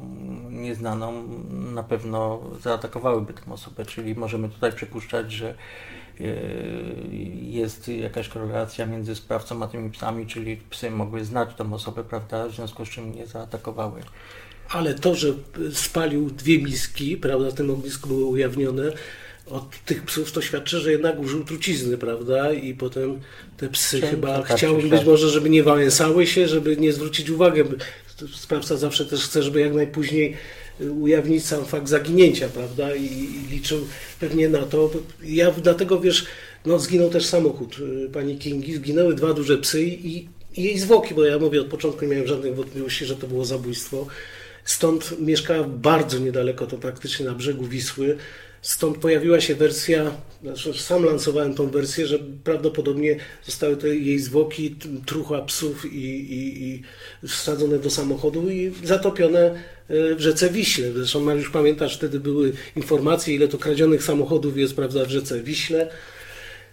nieznaną, 0.49 1.23
na 1.49 1.83
pewno 1.83 2.41
zaatakowałyby 2.61 3.33
tę 3.33 3.51
osobę, 3.51 3.85
czyli 3.85 4.15
możemy 4.15 4.49
tutaj 4.49 4.73
przypuszczać, 4.73 5.31
że 5.31 5.55
jest 7.41 7.87
jakaś 7.87 8.29
korelacja 8.29 8.85
między 8.85 9.15
sprawcą 9.15 9.63
a 9.63 9.67
tymi 9.67 9.91
psami, 9.91 10.27
czyli 10.27 10.57
psy 10.57 10.91
mogły 10.91 11.25
znać 11.25 11.49
tą 11.55 11.73
osobę, 11.73 12.03
prawda, 12.03 12.47
w 12.47 12.51
związku 12.51 12.85
z 12.85 12.89
czym 12.89 13.15
nie 13.15 13.27
zaatakowały. 13.27 14.01
Ale 14.69 14.93
to, 14.93 15.15
że 15.15 15.27
spalił 15.73 16.29
dwie 16.29 16.61
miski, 16.61 17.17
prawda, 17.17 17.51
ten 17.51 17.71
ognisko 17.71 18.07
było 18.07 18.29
ujawnione, 18.29 18.91
od 19.49 19.83
tych 19.85 20.03
psów 20.03 20.31
to 20.31 20.41
świadczy, 20.41 20.79
że 20.79 20.91
jednak 20.91 21.19
użył 21.19 21.43
trucizny, 21.43 21.97
prawda? 21.97 22.53
I 22.53 22.73
potem 22.73 23.19
te 23.57 23.69
psy 23.69 24.01
chyba 24.01 24.43
chciały 24.43 24.83
być 24.83 25.05
może, 25.05 25.29
żeby 25.29 25.49
nie 25.49 25.63
wałęsały 25.63 26.27
się, 26.27 26.47
żeby 26.47 26.77
nie 26.77 26.93
zwrócić 26.93 27.29
uwagi. 27.29 27.61
Sprawca 28.35 28.77
zawsze 28.77 29.05
też 29.05 29.23
chce, 29.23 29.43
żeby 29.43 29.59
jak 29.59 29.73
najpóźniej 29.73 30.37
ujawnić 30.79 31.45
sam 31.45 31.65
fakt 31.65 31.89
zaginięcia, 31.89 32.49
prawda? 32.49 32.95
I, 32.95 33.05
i 33.05 33.51
liczył 33.51 33.87
pewnie 34.19 34.49
na 34.49 34.59
to. 34.59 34.91
Ja 35.23 35.51
dlatego, 35.51 35.99
wiesz, 35.99 36.25
no 36.65 36.79
zginął 36.79 37.09
też 37.09 37.25
samochód 37.25 37.79
y, 37.79 38.09
pani 38.09 38.37
Kingi, 38.37 38.75
zginęły 38.75 39.15
dwa 39.15 39.33
duże 39.33 39.57
psy 39.57 39.83
i, 39.83 40.27
i 40.55 40.63
jej 40.63 40.79
zwłoki, 40.79 41.15
bo 41.15 41.25
ja 41.25 41.39
mówię, 41.39 41.61
od 41.61 41.67
początku 41.67 42.05
nie 42.05 42.11
miałem 42.11 42.27
żadnych 42.27 42.55
wątpliwości, 42.55 43.05
że 43.05 43.15
to 43.15 43.27
było 43.27 43.45
zabójstwo. 43.45 44.07
Stąd 44.65 45.19
mieszkała 45.19 45.63
bardzo 45.63 46.19
niedaleko, 46.19 46.67
to 46.67 46.77
praktycznie 46.77 47.25
na 47.25 47.33
brzegu 47.33 47.65
Wisły. 47.65 48.17
Stąd 48.61 48.97
pojawiła 48.97 49.41
się 49.41 49.55
wersja, 49.55 50.11
znaczy 50.43 50.73
sam 50.73 51.03
lansowałem 51.03 51.53
tą 51.53 51.69
wersję, 51.69 52.07
że 52.07 52.19
prawdopodobnie 52.43 53.15
zostały 53.45 53.77
te 53.77 53.87
jej 53.95 54.19
zwłoki, 54.19 54.75
truchła 55.05 55.41
psów 55.41 55.85
i, 55.85 55.97
i, 56.33 56.63
i 56.63 56.83
wsadzone 57.27 57.79
do 57.79 57.89
samochodu 57.89 58.49
i 58.49 58.73
zatopione 58.83 59.39
e, 59.89 60.15
w 60.15 60.19
rzece 60.19 60.49
Wiśle. 60.49 60.91
Zresztą 60.91 61.19
Mariusz 61.19 61.49
pamiętasz, 61.49 61.97
wtedy 61.97 62.19
były 62.19 62.53
informacje, 62.75 63.35
ile 63.35 63.47
to 63.47 63.57
kradzionych 63.57 64.03
samochodów 64.03 64.57
jest 64.57 64.75
prawda, 64.75 65.05
w 65.05 65.09
rzece 65.09 65.43
Wiśle. 65.43 65.89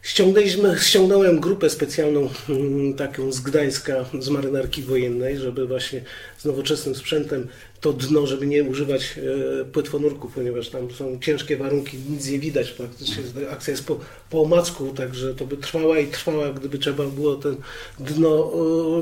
Ściągnęliśmy, 0.03 0.77
ściągnąłem 0.81 1.41
grupę 1.41 1.71
specjalną, 1.71 2.31
mm, 2.49 2.95
taką 2.95 3.33
z 3.33 3.41
Gdańska, 3.41 4.05
z 4.21 4.29
marynarki 4.29 4.83
wojennej, 4.83 5.39
żeby 5.39 5.67
właśnie 5.67 6.03
z 6.39 6.45
nowoczesnym 6.45 6.95
sprzętem 6.95 7.49
to 7.85 7.93
dno, 7.93 8.27
żeby 8.27 8.47
nie 8.47 8.65
używać 8.65 9.19
e, 9.63 9.65
płetwonurków, 9.65 10.33
ponieważ 10.35 10.69
tam 10.69 10.91
są 10.91 11.19
ciężkie 11.21 11.57
warunki, 11.57 11.99
nic 12.11 12.29
nie 12.29 12.39
widać 12.39 12.71
praktycznie. 12.71 13.23
Akcja 13.51 13.71
jest 13.71 13.87
po, 13.87 14.01
po 14.31 14.43
omacku, 14.43 14.93
także 14.97 15.35
to 15.35 15.47
by 15.47 15.57
trwała 15.57 15.99
i 15.99 16.07
trwała, 16.07 16.53
gdyby 16.53 16.79
trzeba 16.79 17.05
było 17.05 17.35
ten 17.35 17.57
dno 17.99 18.53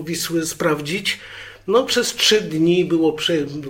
Wisły 0.06 0.46
sprawdzić. 0.46 1.18
No 1.66 1.84
przez 1.84 2.14
trzy 2.14 2.40
dni 2.40 2.84
było 2.84 3.16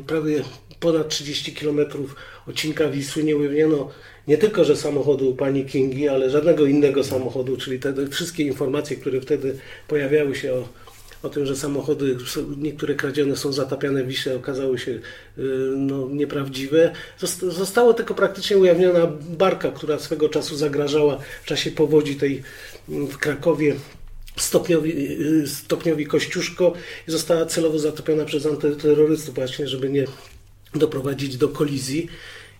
prawie 0.06 0.42
ponad 0.80 1.08
30 1.08 1.52
kilometrów 1.54 2.16
odcinka 2.46 2.88
Wisły, 2.88 3.24
nie 3.24 3.36
ujawniono 3.36 3.90
nie 4.28 4.38
tylko, 4.38 4.64
że 4.64 4.76
samochodu 4.76 5.34
pani 5.34 5.64
Kingi, 5.64 6.08
ale 6.08 6.30
żadnego 6.30 6.66
innego 6.66 7.04
samochodu, 7.04 7.56
czyli 7.56 7.78
te 7.78 8.08
wszystkie 8.08 8.42
informacje, 8.42 8.96
które 8.96 9.20
wtedy 9.20 9.58
pojawiały 9.88 10.34
się 10.34 10.54
o, 10.54 10.68
o 11.22 11.28
tym, 11.28 11.46
że 11.46 11.56
samochody, 11.56 12.16
niektóre 12.58 12.94
kradzione 12.94 13.36
są 13.36 13.52
zatapiane 13.52 14.04
w 14.04 14.06
Wiśle, 14.06 14.36
okazały 14.36 14.78
się 14.78 14.90
y, 14.90 15.00
no, 15.76 16.08
nieprawdziwe. 16.08 16.92
Zostało 17.40 17.94
tylko 17.94 18.14
praktycznie 18.14 18.58
ujawniona 18.58 19.06
barka, 19.28 19.70
która 19.70 19.98
swego 19.98 20.28
czasu 20.28 20.56
zagrażała 20.56 21.18
w 21.42 21.46
czasie 21.46 21.70
powodzi 21.70 22.16
tej 22.16 22.42
mm, 22.88 23.06
w 23.06 23.18
Krakowie 23.18 23.76
stopniowi, 24.36 24.92
y, 25.42 25.48
stopniowi 25.48 26.06
Kościuszko 26.06 26.74
i 27.08 27.10
została 27.10 27.46
celowo 27.46 27.78
zatopiona 27.78 28.24
przez 28.24 28.46
antyterrorystów 28.46 29.34
właśnie, 29.34 29.68
żeby 29.68 29.90
nie 29.90 30.04
doprowadzić 30.74 31.36
do 31.36 31.48
kolizji. 31.48 32.08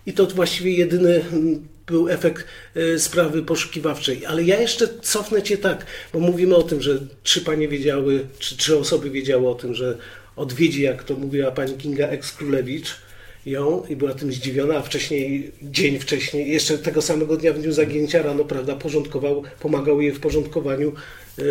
I 0.05 0.13
to 0.13 0.25
właściwie 0.25 0.73
jedyny 0.73 1.21
mm, 1.31 1.67
był 1.87 2.09
efekt 2.09 2.45
e, 2.75 2.99
sprawy 2.99 3.43
poszukiwawczej. 3.43 4.25
Ale 4.25 4.43
ja 4.43 4.61
jeszcze 4.61 4.87
cofnę 5.01 5.43
cię 5.43 5.57
tak, 5.57 5.85
bo 6.13 6.19
mówimy 6.19 6.55
o 6.55 6.63
tym, 6.63 6.81
że 6.81 6.99
trzy 7.23 7.41
panie 7.41 7.67
wiedziały, 7.67 8.25
czy 8.39 8.57
trzy 8.57 8.77
osoby 8.77 9.09
wiedziały 9.09 9.49
o 9.49 9.55
tym, 9.55 9.73
że 9.73 9.97
odwiedzi, 10.35 10.81
jak 10.81 11.03
to 11.03 11.15
mówiła 11.15 11.51
pani 11.51 11.73
Kinga 11.73 12.07
Ekskrólewicz, 12.07 12.95
ją 13.45 13.83
i 13.89 13.95
była 13.95 14.13
tym 14.13 14.31
zdziwiona, 14.31 14.75
a 14.75 14.81
wcześniej, 14.81 15.51
dzień 15.61 15.99
wcześniej, 15.99 16.51
jeszcze 16.51 16.77
tego 16.77 17.01
samego 17.01 17.37
dnia 17.37 17.53
w 17.53 17.59
dniu 17.59 17.71
zaginięcia 17.71 18.21
rano, 18.21 18.45
prawda, 18.45 18.75
porządkował, 18.75 19.43
pomagał 19.59 20.01
jej 20.01 20.11
w 20.11 20.19
porządkowaniu 20.19 20.93
e, 21.39 21.43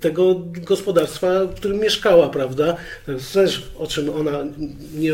tego 0.00 0.42
gospodarstwa, 0.44 1.44
w 1.44 1.54
którym 1.54 1.80
mieszkała, 1.80 2.28
prawda. 2.28 2.76
Też 3.32 3.70
o 3.78 3.86
czym 3.86 4.10
ona 4.10 4.44
nie, 4.94 5.12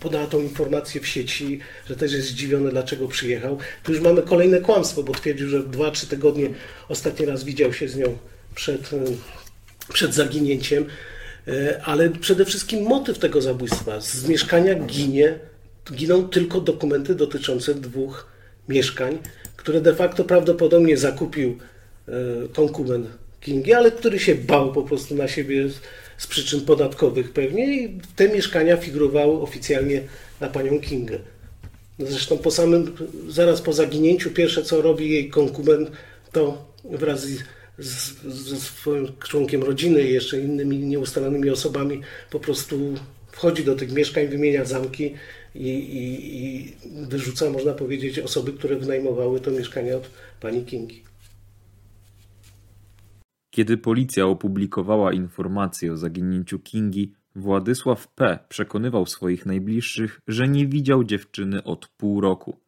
podała 0.00 0.26
tą 0.26 0.40
informację 0.40 1.00
w 1.00 1.06
sieci, 1.06 1.60
że 1.88 1.96
też 1.96 2.12
jest 2.12 2.28
zdziwiony, 2.28 2.70
dlaczego 2.70 3.08
przyjechał. 3.08 3.58
Tu 3.82 3.92
już 3.92 4.00
mamy 4.00 4.22
kolejne 4.22 4.60
kłamstwo, 4.60 5.02
bo 5.02 5.12
twierdził, 5.12 5.48
że 5.48 5.62
dwa, 5.62 5.90
trzy 5.90 6.06
tygodnie 6.06 6.50
ostatni 6.88 7.26
raz 7.26 7.44
widział 7.44 7.72
się 7.72 7.88
z 7.88 7.96
nią 7.96 8.18
przed, 8.54 8.92
e, 8.92 8.98
przed 9.92 10.14
zaginięciem. 10.14 10.86
E, 11.48 11.80
ale 11.84 12.10
przede 12.10 12.44
wszystkim 12.44 12.82
motyw 12.82 13.18
tego 13.18 13.42
zabójstwa. 13.42 14.00
Z 14.00 14.28
mieszkania 14.28 14.74
ginie, 14.74 15.38
giną 15.92 16.28
tylko 16.28 16.60
dokumenty 16.60 17.14
dotyczące 17.14 17.74
dwóch 17.74 18.26
mieszkań, 18.68 19.18
które 19.56 19.80
de 19.80 19.94
facto 19.94 20.24
prawdopodobnie 20.24 20.96
zakupił 20.96 21.58
konkument 22.52 23.06
e, 23.06 23.08
Kingi, 23.40 23.72
ale 23.72 23.90
który 23.90 24.18
się 24.18 24.34
bał 24.34 24.72
po 24.72 24.82
prostu 24.82 25.14
na 25.14 25.28
siebie 25.28 25.64
z 26.18 26.26
przyczyn 26.26 26.60
podatkowych 26.60 27.32
pewnie 27.32 27.76
i 27.76 27.98
te 28.16 28.28
mieszkania 28.28 28.76
figurowały 28.76 29.40
oficjalnie 29.40 30.02
na 30.40 30.48
panią 30.48 30.80
Kingę. 30.80 31.18
Zresztą 31.98 32.38
po 32.38 32.50
samym, 32.50 32.96
zaraz 33.28 33.60
po 33.60 33.72
zaginięciu 33.72 34.30
pierwsze 34.30 34.62
co 34.62 34.82
robi 34.82 35.10
jej 35.10 35.30
konkubent 35.30 35.90
to 36.32 36.72
wraz 36.84 37.26
z, 37.78 38.22
ze 38.24 38.56
swoim 38.56 39.08
członkiem 39.18 39.62
rodziny 39.62 40.02
i 40.02 40.12
jeszcze 40.12 40.40
innymi 40.40 40.78
nieustalonymi 40.78 41.50
osobami 41.50 42.00
po 42.30 42.40
prostu 42.40 42.94
wchodzi 43.32 43.64
do 43.64 43.74
tych 43.74 43.92
mieszkań, 43.92 44.28
wymienia 44.28 44.64
zamki 44.64 45.14
i, 45.54 45.68
i, 45.68 46.36
i 46.44 46.74
wyrzuca, 47.08 47.50
można 47.50 47.72
powiedzieć, 47.74 48.18
osoby, 48.18 48.52
które 48.52 48.76
wynajmowały 48.76 49.40
to 49.40 49.50
mieszkanie 49.50 49.96
od 49.96 50.10
pani 50.40 50.64
Kingi. 50.64 51.07
Kiedy 53.58 53.76
policja 53.76 54.26
opublikowała 54.26 55.12
informację 55.12 55.92
o 55.92 55.96
zaginięciu 55.96 56.58
Kingi, 56.58 57.14
Władysław 57.36 58.08
P. 58.08 58.38
przekonywał 58.48 59.06
swoich 59.06 59.46
najbliższych, 59.46 60.20
że 60.28 60.48
nie 60.48 60.66
widział 60.66 61.04
dziewczyny 61.04 61.64
od 61.64 61.88
pół 61.88 62.20
roku. 62.20 62.60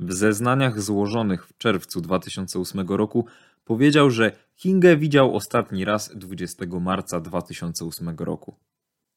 W 0.00 0.12
zeznaniach 0.12 0.80
złożonych 0.80 1.46
w 1.46 1.58
czerwcu 1.58 2.00
2008 2.00 2.88
roku 2.88 3.26
powiedział, 3.64 4.10
że 4.10 4.32
Kingę 4.56 4.96
widział 4.96 5.36
ostatni 5.36 5.84
raz 5.84 6.16
20 6.16 6.66
marca 6.80 7.20
2008 7.20 8.16
roku. 8.18 8.56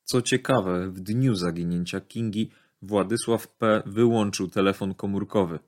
Co 0.04 0.22
ciekawe, 0.22 0.90
w 0.90 1.00
dniu 1.00 1.36
zaginięcia 1.36 2.02
Kingi 2.02 2.50
Władysław 2.82 3.48
P. 3.48 3.84
wyłączył 3.86 4.48
telefon 4.48 4.94
komórkowy. 4.94 5.60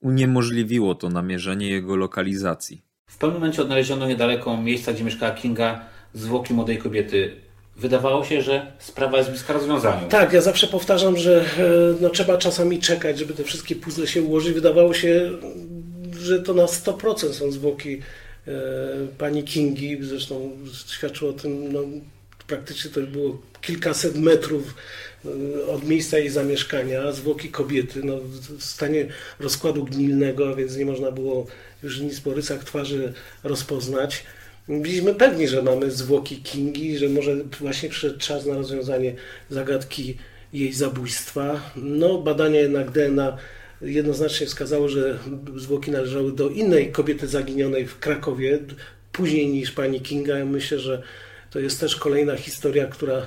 Uniemożliwiło 0.00 0.94
to 0.94 1.08
namierzenie 1.08 1.68
jego 1.68 1.96
lokalizacji. 1.96 2.85
W 3.16 3.18
pewnym 3.18 3.40
momencie 3.40 3.62
odnaleziono 3.62 4.08
niedaleko 4.08 4.56
miejsca, 4.56 4.92
gdzie 4.92 5.04
mieszkała 5.04 5.32
Kinga, 5.32 5.84
zwłoki 6.14 6.54
młodej 6.54 6.78
kobiety. 6.78 7.36
Wydawało 7.76 8.24
się, 8.24 8.42
że 8.42 8.72
sprawa 8.78 9.18
jest 9.18 9.30
bliska 9.30 9.52
rozwiązaniu. 9.52 10.08
Tak, 10.08 10.32
ja 10.32 10.40
zawsze 10.40 10.66
powtarzam, 10.66 11.16
że 11.16 11.40
e, 11.40 11.44
no, 12.00 12.10
trzeba 12.10 12.38
czasami 12.38 12.78
czekać, 12.78 13.18
żeby 13.18 13.34
te 13.34 13.44
wszystkie 13.44 13.76
puzzle 13.76 14.06
się 14.06 14.22
ułożyć. 14.22 14.54
Wydawało 14.54 14.94
się, 14.94 15.30
że 16.20 16.42
to 16.42 16.54
na 16.54 16.64
100% 16.64 17.32
są 17.32 17.52
zwłoki 17.52 18.00
e, 18.48 18.52
pani 19.18 19.44
Kingi. 19.44 19.98
Zresztą 20.00 20.50
świadczyło 20.86 21.30
o 21.30 21.34
tym, 21.34 21.72
no, 21.72 21.80
praktycznie 22.46 22.90
to 22.90 23.00
było 23.00 23.38
kilkaset 23.60 24.16
metrów 24.16 24.74
od 25.68 25.88
miejsca 25.88 26.18
jej 26.18 26.30
zamieszkania, 26.30 27.12
zwłoki 27.12 27.48
kobiety 27.48 28.00
no, 28.04 28.18
w 28.58 28.64
stanie 28.64 29.06
rozkładu 29.40 29.84
gnilnego, 29.84 30.56
więc 30.56 30.76
nie 30.76 30.86
można 30.86 31.10
było 31.10 31.46
już 31.82 32.00
nic 32.00 32.20
po 32.20 32.34
rysach 32.34 32.64
twarzy 32.64 33.12
rozpoznać. 33.44 34.24
Byliśmy 34.68 35.14
pewni, 35.14 35.48
że 35.48 35.62
mamy 35.62 35.90
zwłoki 35.90 36.36
Kingi, 36.36 36.98
że 36.98 37.08
może 37.08 37.36
właśnie 37.60 37.88
przyszedł 37.88 38.18
czas 38.18 38.46
na 38.46 38.54
rozwiązanie 38.54 39.14
zagadki 39.50 40.16
jej 40.52 40.72
zabójstwa. 40.72 41.72
No, 41.76 42.18
badania 42.18 42.60
jednak 42.60 42.90
DNA 42.90 43.36
jednoznacznie 43.80 44.46
wskazało, 44.46 44.88
że 44.88 45.18
zwłoki 45.56 45.90
należały 45.90 46.32
do 46.32 46.48
innej 46.48 46.92
kobiety 46.92 47.26
zaginionej 47.26 47.86
w 47.86 47.98
Krakowie, 47.98 48.58
później 49.12 49.48
niż 49.48 49.70
pani 49.70 50.00
Kinga. 50.00 50.44
Myślę, 50.44 50.78
że 50.78 51.02
to 51.50 51.60
jest 51.60 51.80
też 51.80 51.96
kolejna 51.96 52.36
historia, 52.36 52.86
która 52.86 53.26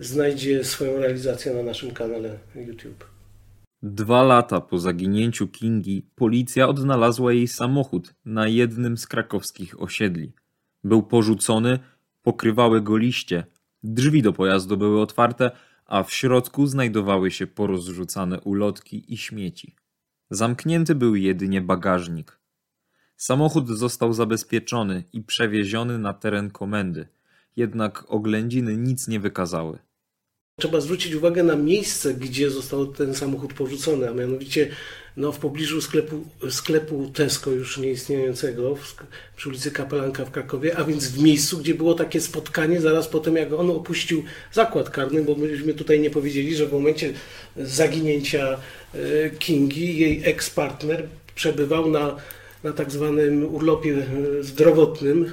znajdzie 0.00 0.64
swoją 0.64 0.98
realizację 0.98 1.54
na 1.54 1.62
naszym 1.62 1.90
kanale 1.90 2.38
YouTube. 2.54 3.04
Dwa 3.82 4.22
lata 4.22 4.60
po 4.60 4.78
zaginięciu 4.78 5.48
Kingi 5.48 6.06
policja 6.14 6.68
odnalazła 6.68 7.32
jej 7.32 7.48
samochód 7.48 8.14
na 8.24 8.48
jednym 8.48 8.98
z 8.98 9.06
krakowskich 9.06 9.82
osiedli. 9.82 10.32
Był 10.84 11.02
porzucony, 11.02 11.78
pokrywały 12.22 12.80
go 12.80 12.96
liście, 12.96 13.44
drzwi 13.82 14.22
do 14.22 14.32
pojazdu 14.32 14.76
były 14.76 15.00
otwarte, 15.00 15.50
a 15.86 16.02
w 16.02 16.12
środku 16.12 16.66
znajdowały 16.66 17.30
się 17.30 17.46
porozrzucane 17.46 18.40
ulotki 18.40 19.14
i 19.14 19.16
śmieci. 19.16 19.76
Zamknięty 20.30 20.94
był 20.94 21.14
jedynie 21.14 21.60
bagażnik. 21.60 22.38
Samochód 23.16 23.68
został 23.68 24.12
zabezpieczony 24.12 25.04
i 25.12 25.22
przewieziony 25.22 25.98
na 25.98 26.14
teren 26.14 26.50
komendy, 26.50 27.08
jednak 27.56 28.04
oględziny 28.08 28.76
nic 28.76 29.08
nie 29.08 29.20
wykazały. 29.20 29.78
Trzeba 30.60 30.80
zwrócić 30.80 31.14
uwagę 31.14 31.42
na 31.42 31.56
miejsce, 31.56 32.14
gdzie 32.14 32.50
został 32.50 32.86
ten 32.86 33.14
samochód 33.14 33.54
porzucony, 33.54 34.08
a 34.08 34.12
mianowicie 34.12 34.68
no, 35.16 35.32
w 35.32 35.38
pobliżu 35.38 35.80
sklepu, 35.80 36.24
sklepu 36.50 37.10
Tesco 37.14 37.50
już 37.50 37.78
nieistniejącego 37.78 38.76
w, 38.76 38.96
przy 39.36 39.48
ulicy 39.48 39.70
Kapelanka 39.70 40.24
w 40.24 40.30
Krakowie, 40.30 40.76
a 40.76 40.84
więc 40.84 41.08
w 41.08 41.22
miejscu, 41.22 41.58
gdzie 41.58 41.74
było 41.74 41.94
takie 41.94 42.20
spotkanie 42.20 42.80
zaraz 42.80 43.08
po 43.08 43.20
tym, 43.20 43.36
jak 43.36 43.52
on 43.52 43.70
opuścił 43.70 44.24
zakład 44.52 44.90
karny, 44.90 45.22
bo 45.22 45.34
myśmy 45.34 45.74
tutaj 45.74 46.00
nie 46.00 46.10
powiedzieli, 46.10 46.56
że 46.56 46.66
w 46.66 46.72
momencie 46.72 47.12
zaginięcia 47.56 48.58
e, 48.94 49.30
Kingi 49.30 49.98
jej 49.98 50.22
eks-partner 50.24 51.06
przebywał 51.34 51.90
na 51.90 52.16
na 52.64 52.72
tak 52.72 52.90
zwanym 52.90 53.54
urlopie 53.54 53.96
e, 53.96 54.42
zdrowotnym, 54.42 55.32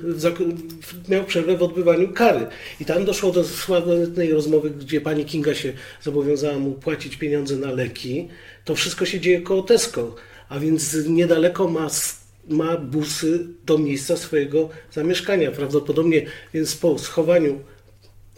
miał 1.10 1.24
przerwę 1.24 1.58
w 1.58 1.64
odbywaniu 1.64 2.14
kary. 2.14 2.48
I 2.82 2.86
tam 2.86 3.06
doszło 3.06 3.32
do 3.32 3.44
sławnej 3.44 4.32
rozmowy, 4.32 4.70
gdzie 4.70 5.02
pani 5.02 5.26
Kinga 5.26 5.54
się 5.56 5.74
zobowiązała 6.02 6.60
mu 6.60 6.72
płacić 6.72 7.18
pieniądze 7.18 7.56
na 7.56 7.72
leki. 7.72 8.28
To 8.66 8.76
wszystko 8.76 9.06
się 9.06 9.20
dzieje 9.20 9.42
koło 9.42 9.62
Tesco, 9.62 10.16
a 10.50 10.60
więc 10.60 10.98
niedaleko 11.08 11.68
ma, 11.68 11.88
ma 12.50 12.78
busy 12.78 13.48
do 13.66 13.78
miejsca 13.78 14.18
swojego 14.18 14.70
zamieszkania. 14.92 15.52
Prawdopodobnie 15.52 16.26
więc 16.54 16.76
po 16.76 17.00
schowaniu 17.00 17.60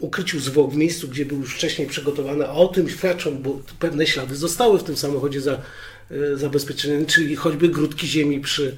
ukryciu 0.00 0.40
zwłok 0.40 0.72
w 0.72 0.76
miejscu, 0.76 1.08
gdzie 1.08 1.26
był 1.26 1.38
już 1.38 1.54
wcześniej 1.54 1.88
przygotowany, 1.88 2.46
a 2.46 2.52
o 2.52 2.68
tym 2.68 2.88
świadczą, 2.88 3.38
bo 3.38 3.60
pewne 3.78 4.06
ślady 4.06 4.36
zostały 4.36 4.78
w 4.78 4.82
tym 4.82 4.96
samochodzie 4.96 5.40
za, 5.40 5.62
E, 6.10 6.36
zabezpieczenia, 6.36 7.06
czyli 7.06 7.36
choćby 7.36 7.68
grudki 7.68 8.06
ziemi 8.06 8.40
przy, 8.40 8.76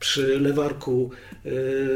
przy 0.00 0.40
lewarku 0.40 1.10
e, 1.44 1.50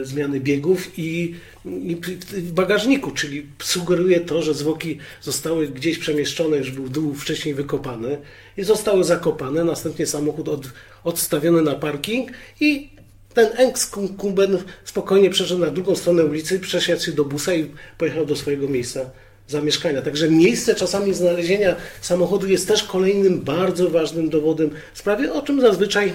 zmiany 0.04 0.40
biegów 0.40 0.98
i, 0.98 1.34
i, 1.64 1.96
w 2.32 2.52
bagażniku, 2.52 3.10
czyli 3.10 3.46
sugeruje 3.62 4.20
to, 4.20 4.42
że 4.42 4.54
zwłoki 4.54 4.98
zostały 5.22 5.68
gdzieś 5.68 5.98
przemieszczone, 5.98 6.56
już 6.56 6.70
był 6.70 6.88
dół 6.88 7.14
wcześniej 7.14 7.54
wykopany 7.54 8.18
i 8.56 8.64
zostały 8.64 9.04
zakopane, 9.04 9.64
następnie 9.64 10.06
samochód 10.06 10.48
od, 10.48 10.66
odstawiony 11.04 11.62
na 11.62 11.74
parking 11.74 12.30
i 12.60 12.95
ten 13.36 13.68
ex-kumben 13.68 14.58
spokojnie 14.84 15.30
przeszedł 15.30 15.60
na 15.60 15.70
drugą 15.70 15.96
stronę 15.96 16.24
ulicy, 16.24 16.60
przesiadł 16.60 17.02
się 17.02 17.12
do 17.12 17.24
busa 17.24 17.54
i 17.54 17.70
pojechał 17.98 18.26
do 18.26 18.36
swojego 18.36 18.68
miejsca 18.68 19.10
zamieszkania. 19.48 20.02
Także 20.02 20.30
miejsce 20.30 20.74
czasami 20.74 21.14
znalezienia 21.14 21.76
samochodu 22.00 22.46
jest 22.46 22.68
też 22.68 22.82
kolejnym 22.82 23.40
bardzo 23.40 23.90
ważnym 23.90 24.30
dowodem 24.30 24.70
w 24.94 24.98
sprawie, 24.98 25.32
o 25.32 25.42
czym 25.42 25.60
zazwyczaj 25.60 26.12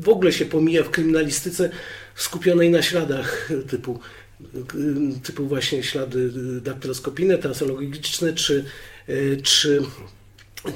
w 0.00 0.08
ogóle 0.08 0.32
się 0.32 0.46
pomija 0.46 0.82
w 0.84 0.90
kryminalistyce 0.90 1.70
skupionej 2.14 2.70
na 2.70 2.82
śladach 2.82 3.50
typu, 3.70 3.98
typu 5.22 5.46
właśnie 5.46 5.82
ślady 5.82 6.30
daktyloskopijne, 6.60 7.38
trasologiczne 7.38 8.32
czy, 8.32 8.64
czy 9.42 9.82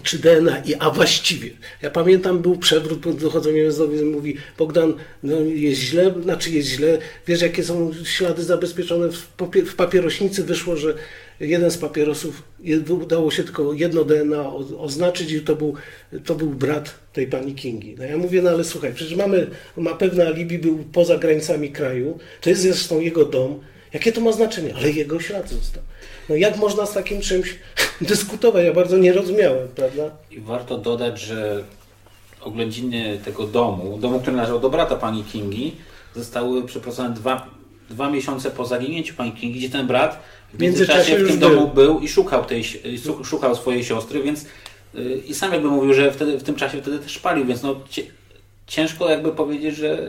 czy 0.03 0.19
DNA, 0.19 0.59
i, 0.59 0.75
a 0.75 0.91
właściwie. 0.91 1.51
Ja 1.83 1.91
pamiętam, 1.91 2.39
był 2.39 2.57
przewrót, 2.57 3.17
dochodzą 3.17 3.51
językowi, 3.51 4.03
mówi 4.03 4.37
Bogdan, 4.59 4.95
no 5.23 5.41
jest 5.41 5.81
źle, 5.81 6.15
znaczy 6.23 6.51
jest 6.51 6.69
źle, 6.69 6.99
wiesz 7.27 7.43
jakie 7.43 7.65
są 7.65 7.91
ślady 8.05 8.45
zabezpieczone 8.45 9.09
w, 9.09 9.29
w 9.67 9.75
papierośnicy, 9.75 10.45
wyszło, 10.45 10.77
że 10.77 10.95
jeden 11.41 11.71
z 11.71 11.79
papierosów, 11.79 12.43
udało 12.89 13.31
się 13.31 13.45
tylko 13.45 13.73
jedno 13.73 14.05
DNA 14.05 14.53
oznaczyć 14.79 15.33
i 15.33 15.41
to 15.41 15.57
był, 15.57 15.75
to 16.25 16.35
był 16.35 16.51
brat 16.51 16.95
tej 17.13 17.27
pani 17.27 17.55
Kingi. 17.55 17.95
No 17.99 18.05
ja 18.05 18.17
mówię, 18.17 18.43
no 18.43 18.51
ale 18.51 18.65
słuchaj, 18.65 18.95
przecież 18.95 19.17
mamy, 19.17 19.47
ma 19.77 19.95
pewne 19.95 20.27
alibi, 20.27 20.59
był 20.59 20.79
poza 20.93 21.19
granicami 21.19 21.71
kraju, 21.71 22.19
to 22.41 22.51
jest 22.51 22.63
zresztą 22.63 23.01
jego 23.01 23.25
dom, 23.25 23.61
jakie 23.93 24.13
to 24.13 24.21
ma 24.21 24.33
znaczenie? 24.33 24.75
Ale 24.75 24.91
jego 24.91 25.21
ślad 25.21 25.51
został. 25.51 25.83
No 26.29 26.37
jak 26.37 26.57
można 26.57 26.87
z 26.87 26.93
takim 26.93 27.21
czymś 27.21 27.59
dyskutować? 28.01 28.65
Ja 28.65 28.73
bardzo 28.73 28.99
nie 28.99 29.13
rozumiałem, 29.13 29.69
prawda? 29.69 30.11
I 30.31 30.41
warto 30.41 30.79
dodać, 30.79 31.21
że 31.21 31.65
oględziny 32.41 33.19
tego 33.25 33.47
domu, 33.47 33.99
domu, 33.99 34.21
który 34.21 34.37
należał 34.37 34.61
do 34.61 34.71
brata 34.71 34.97
pani 34.97 35.25
Kingi, 35.25 35.73
zostały 36.17 36.63
przeprowadzone 36.65 37.15
dwa, 37.15 37.51
dwa 37.91 38.11
miesiące 38.11 38.51
po 38.51 38.67
zaginięciu 38.67 39.15
pani 39.15 39.33
Kingi, 39.33 39.59
gdzie 39.59 39.71
ten 39.71 39.87
brat 39.87 40.23
w 40.55 40.61
międzyczasie 40.61 41.19
w 41.19 41.29
tym 41.29 41.39
domu 41.39 41.69
był 41.75 42.01
i 42.01 42.09
szukał, 42.09 42.45
tej, 42.45 42.65
szukał 43.25 43.57
swojej 43.57 43.85
siostry, 43.85 44.23
więc 44.23 44.47
y, 44.95 45.23
i 45.27 45.35
sam 45.35 45.53
jakby 45.53 45.69
mówił, 45.69 45.95
że 45.95 46.13
wtedy, 46.13 46.39
w 46.39 46.43
tym 46.43 46.55
czasie 46.55 46.83
wtedy 46.83 46.99
też 46.99 47.19
palił, 47.19 47.47
więc 47.47 47.63
no 47.63 47.77
ciężko 48.67 49.11
jakby 49.11 49.33
powiedzieć, 49.33 49.77
że 49.77 50.09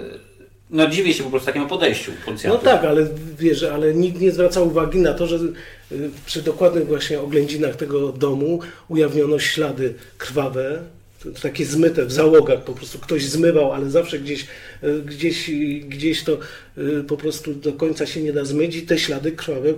no 0.73 0.87
dziwię 0.87 1.13
się 1.13 1.23
po 1.23 1.29
prostu 1.29 1.45
takiemu 1.45 1.67
podejściu 1.67 2.11
policjantów. 2.25 2.63
No 2.63 2.71
tak, 2.71 2.85
ale 2.85 3.07
wiesz, 3.39 3.63
ale 3.63 3.93
nikt 3.93 4.21
nie 4.21 4.31
zwraca 4.31 4.61
uwagi 4.61 4.99
na 4.99 5.13
to, 5.13 5.27
że 5.27 5.39
przy 6.25 6.41
dokładnych 6.41 6.87
właśnie 6.87 7.21
oględzinach 7.21 7.75
tego 7.75 8.11
domu 8.11 8.59
ujawniono 8.87 9.39
ślady 9.39 9.93
krwawe, 10.17 10.83
takie 11.41 11.65
zmyte 11.65 12.05
w 12.05 12.11
załogach, 12.11 12.63
po 12.63 12.73
prostu 12.73 12.99
ktoś 12.99 13.25
zmywał, 13.25 13.71
ale 13.71 13.89
zawsze 13.89 14.19
gdzieś, 14.19 14.47
e, 14.81 14.99
gdzieś, 14.99 15.51
gdzieś 15.83 16.23
to 16.23 16.33
e, 16.33 17.03
po 17.07 17.17
prostu 17.17 17.53
do 17.53 17.73
końca 17.73 18.05
się 18.05 18.21
nie 18.21 18.33
da 18.33 18.45
zmyć 18.45 18.75
i 18.75 18.81
te 18.81 18.99
ślady 18.99 19.31
krwawe 19.31 19.73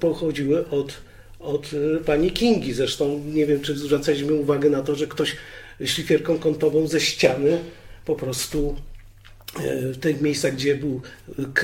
pochodziły 0.00 0.68
od, 0.68 0.94
od 1.40 1.70
pani 2.06 2.30
Kingi. 2.30 2.72
Zresztą 2.72 3.24
nie 3.34 3.46
wiem, 3.46 3.60
czy 3.60 3.78
zwracaliśmy 3.78 4.34
uwagę 4.34 4.70
na 4.70 4.82
to, 4.82 4.94
że 4.94 5.06
ktoś 5.06 5.36
szlifierką 5.84 6.38
kątową 6.38 6.86
ze 6.86 7.00
ściany 7.00 7.58
po 8.04 8.14
prostu 8.14 8.76
w 9.92 9.98
tych 10.00 10.20
miejscach, 10.20 10.54
gdzie 10.54 10.74
był 10.74 11.00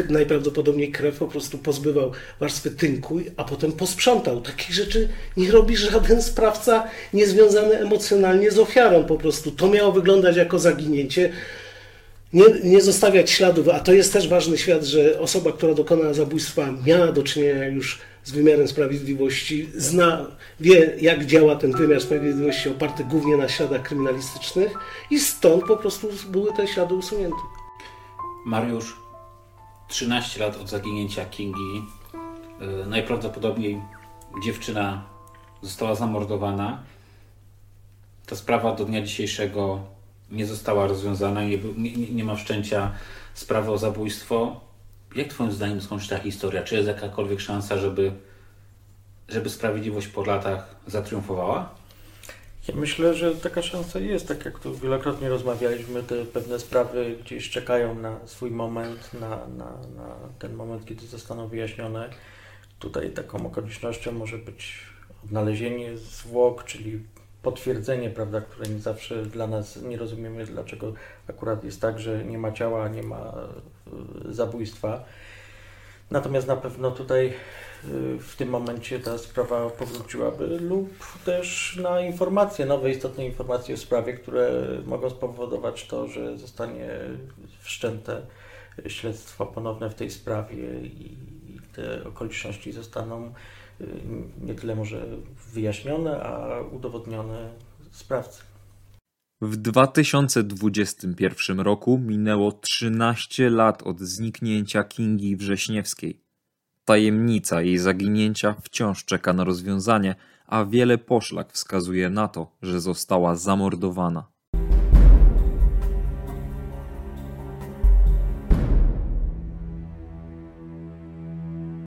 najprawdopodobniej 0.08 0.92
krew, 0.92 1.18
po 1.18 1.26
prostu 1.26 1.58
pozbywał 1.58 2.12
warstwy 2.40 2.70
tynku, 2.70 3.20
a 3.36 3.44
potem 3.44 3.72
posprzątał. 3.72 4.40
Takich 4.40 4.74
rzeczy 4.74 5.08
nie 5.36 5.50
robi 5.50 5.76
żaden 5.76 6.22
sprawca 6.22 6.84
niezwiązany 7.12 7.78
emocjonalnie 7.78 8.50
z 8.50 8.58
ofiarą 8.58 9.04
po 9.04 9.16
prostu. 9.16 9.50
To 9.50 9.68
miało 9.68 9.92
wyglądać 9.92 10.36
jako 10.36 10.58
zaginięcie. 10.58 11.32
Nie, 12.32 12.44
nie 12.64 12.82
zostawiać 12.82 13.30
śladów, 13.30 13.68
a 13.68 13.80
to 13.80 13.92
jest 13.92 14.12
też 14.12 14.28
ważny 14.28 14.58
świat, 14.58 14.84
że 14.84 15.20
osoba, 15.20 15.52
która 15.52 15.74
dokonała 15.74 16.14
zabójstwa, 16.14 16.74
miała 16.86 17.12
do 17.12 17.22
czynienia 17.22 17.68
już 17.68 18.00
z 18.24 18.30
wymiarem 18.30 18.68
sprawiedliwości, 18.68 19.68
zna, 19.76 20.26
wie 20.60 20.92
jak 21.00 21.26
działa 21.26 21.56
ten 21.56 21.72
wymiar 21.72 22.00
sprawiedliwości 22.00 22.68
oparty 22.68 23.04
głównie 23.04 23.36
na 23.36 23.48
śladach 23.48 23.82
kryminalistycznych 23.82 24.72
i 25.10 25.20
stąd 25.20 25.64
po 25.64 25.76
prostu 25.76 26.08
były 26.28 26.52
te 26.56 26.66
ślady 26.66 26.94
usunięte. 26.94 27.55
Mariusz, 28.46 28.96
13 29.88 30.40
lat 30.40 30.56
od 30.56 30.68
zaginięcia 30.68 31.24
Kingi. 31.24 31.82
Yy, 32.60 32.86
najprawdopodobniej 32.86 33.80
dziewczyna 34.44 35.02
została 35.62 35.94
zamordowana. 35.94 36.82
Ta 38.26 38.36
sprawa 38.36 38.74
do 38.74 38.84
dnia 38.84 39.02
dzisiejszego 39.02 39.80
nie 40.30 40.46
została 40.46 40.86
rozwiązana, 40.86 41.44
nie, 41.44 41.58
nie- 41.76 42.10
nie 42.12 42.24
ma 42.24 42.34
wszczęcia 42.34 42.92
sprawy 43.34 43.70
o 43.72 43.78
zabójstwo. 43.78 44.60
Jak 45.14 45.28
Twoim 45.28 45.52
zdaniem 45.52 45.80
skończy 45.80 46.08
ta 46.08 46.18
historia? 46.18 46.62
Czy 46.62 46.74
jest 46.74 46.88
jakakolwiek 46.88 47.40
szansa, 47.40 47.78
żeby, 47.78 48.12
żeby 49.28 49.50
sprawiedliwość 49.50 50.08
po 50.08 50.24
latach 50.24 50.76
zatriumfowała? 50.86 51.74
Ja 52.68 52.74
myślę, 52.74 53.14
że 53.14 53.34
taka 53.34 53.62
szansa 53.62 53.98
jest, 53.98 54.28
tak 54.28 54.44
jak 54.44 54.58
tu 54.58 54.74
wielokrotnie 54.74 55.28
rozmawialiśmy, 55.28 56.02
te 56.02 56.24
pewne 56.24 56.58
sprawy 56.58 57.16
gdzieś 57.24 57.50
czekają 57.50 57.94
na 57.94 58.20
swój 58.24 58.50
moment, 58.50 59.14
na, 59.14 59.28
na, 59.28 59.64
na 59.96 60.16
ten 60.38 60.54
moment, 60.54 60.84
kiedy 60.86 61.06
zostaną 61.06 61.48
wyjaśnione. 61.48 62.10
Tutaj 62.78 63.10
taką 63.10 63.46
okolicznością 63.46 64.12
może 64.12 64.38
być 64.38 64.82
odnalezienie 65.24 65.96
zwłok, 65.96 66.64
czyli 66.64 67.00
potwierdzenie, 67.42 68.10
prawda, 68.10 68.40
które 68.40 68.68
nie 68.68 68.80
zawsze 68.80 69.22
dla 69.22 69.46
nas 69.46 69.82
nie 69.82 69.96
rozumiemy, 69.96 70.46
dlaczego 70.46 70.92
akurat 71.28 71.64
jest 71.64 71.80
tak, 71.80 71.98
że 71.98 72.24
nie 72.24 72.38
ma 72.38 72.52
ciała, 72.52 72.88
nie 72.88 73.02
ma 73.02 73.34
y, 74.28 74.34
zabójstwa. 74.34 75.04
Natomiast 76.10 76.46
na 76.46 76.56
pewno 76.56 76.90
tutaj 76.90 77.26
y, 77.26 78.18
w 78.18 78.36
tym 78.36 78.48
momencie 78.48 79.00
ta 79.00 79.18
sprawa 79.18 79.70
powróciłaby 79.70 80.46
lub 80.46 80.90
też 81.24 81.78
na 81.82 82.00
informacje, 82.00 82.66
nowe 82.66 82.90
istotne 82.90 83.26
informacje 83.26 83.74
o 83.74 83.78
sprawie, 83.78 84.12
które 84.12 84.52
mogą 84.86 85.10
spowodować 85.10 85.86
to, 85.86 86.08
że 86.08 86.38
zostanie 86.38 86.88
wszczęte 87.60 88.22
śledztwo 88.86 89.46
ponowne 89.46 89.90
w 89.90 89.94
tej 89.94 90.10
sprawie 90.10 90.80
i 90.80 91.16
te 91.72 92.04
okoliczności 92.04 92.72
zostaną 92.72 93.32
y, 93.80 93.86
nie 94.40 94.54
tyle 94.54 94.76
może 94.76 95.06
wyjaśnione, 95.52 96.22
a 96.22 96.60
udowodnione 96.60 97.50
sprawcy. 97.90 98.45
W 99.40 99.56
2021 99.56 101.60
roku 101.60 101.98
minęło 101.98 102.52
13 102.52 103.50
lat 103.50 103.82
od 103.82 104.00
zniknięcia 104.00 104.84
Kingi 104.84 105.36
Wrześniewskiej. 105.36 106.22
Tajemnica 106.84 107.62
jej 107.62 107.78
zaginięcia 107.78 108.54
wciąż 108.62 109.04
czeka 109.04 109.32
na 109.32 109.44
rozwiązanie, 109.44 110.14
a 110.46 110.64
wiele 110.64 110.98
poszlak 110.98 111.52
wskazuje 111.52 112.10
na 112.10 112.28
to, 112.28 112.56
że 112.62 112.80
została 112.80 113.36
zamordowana. 113.36 114.26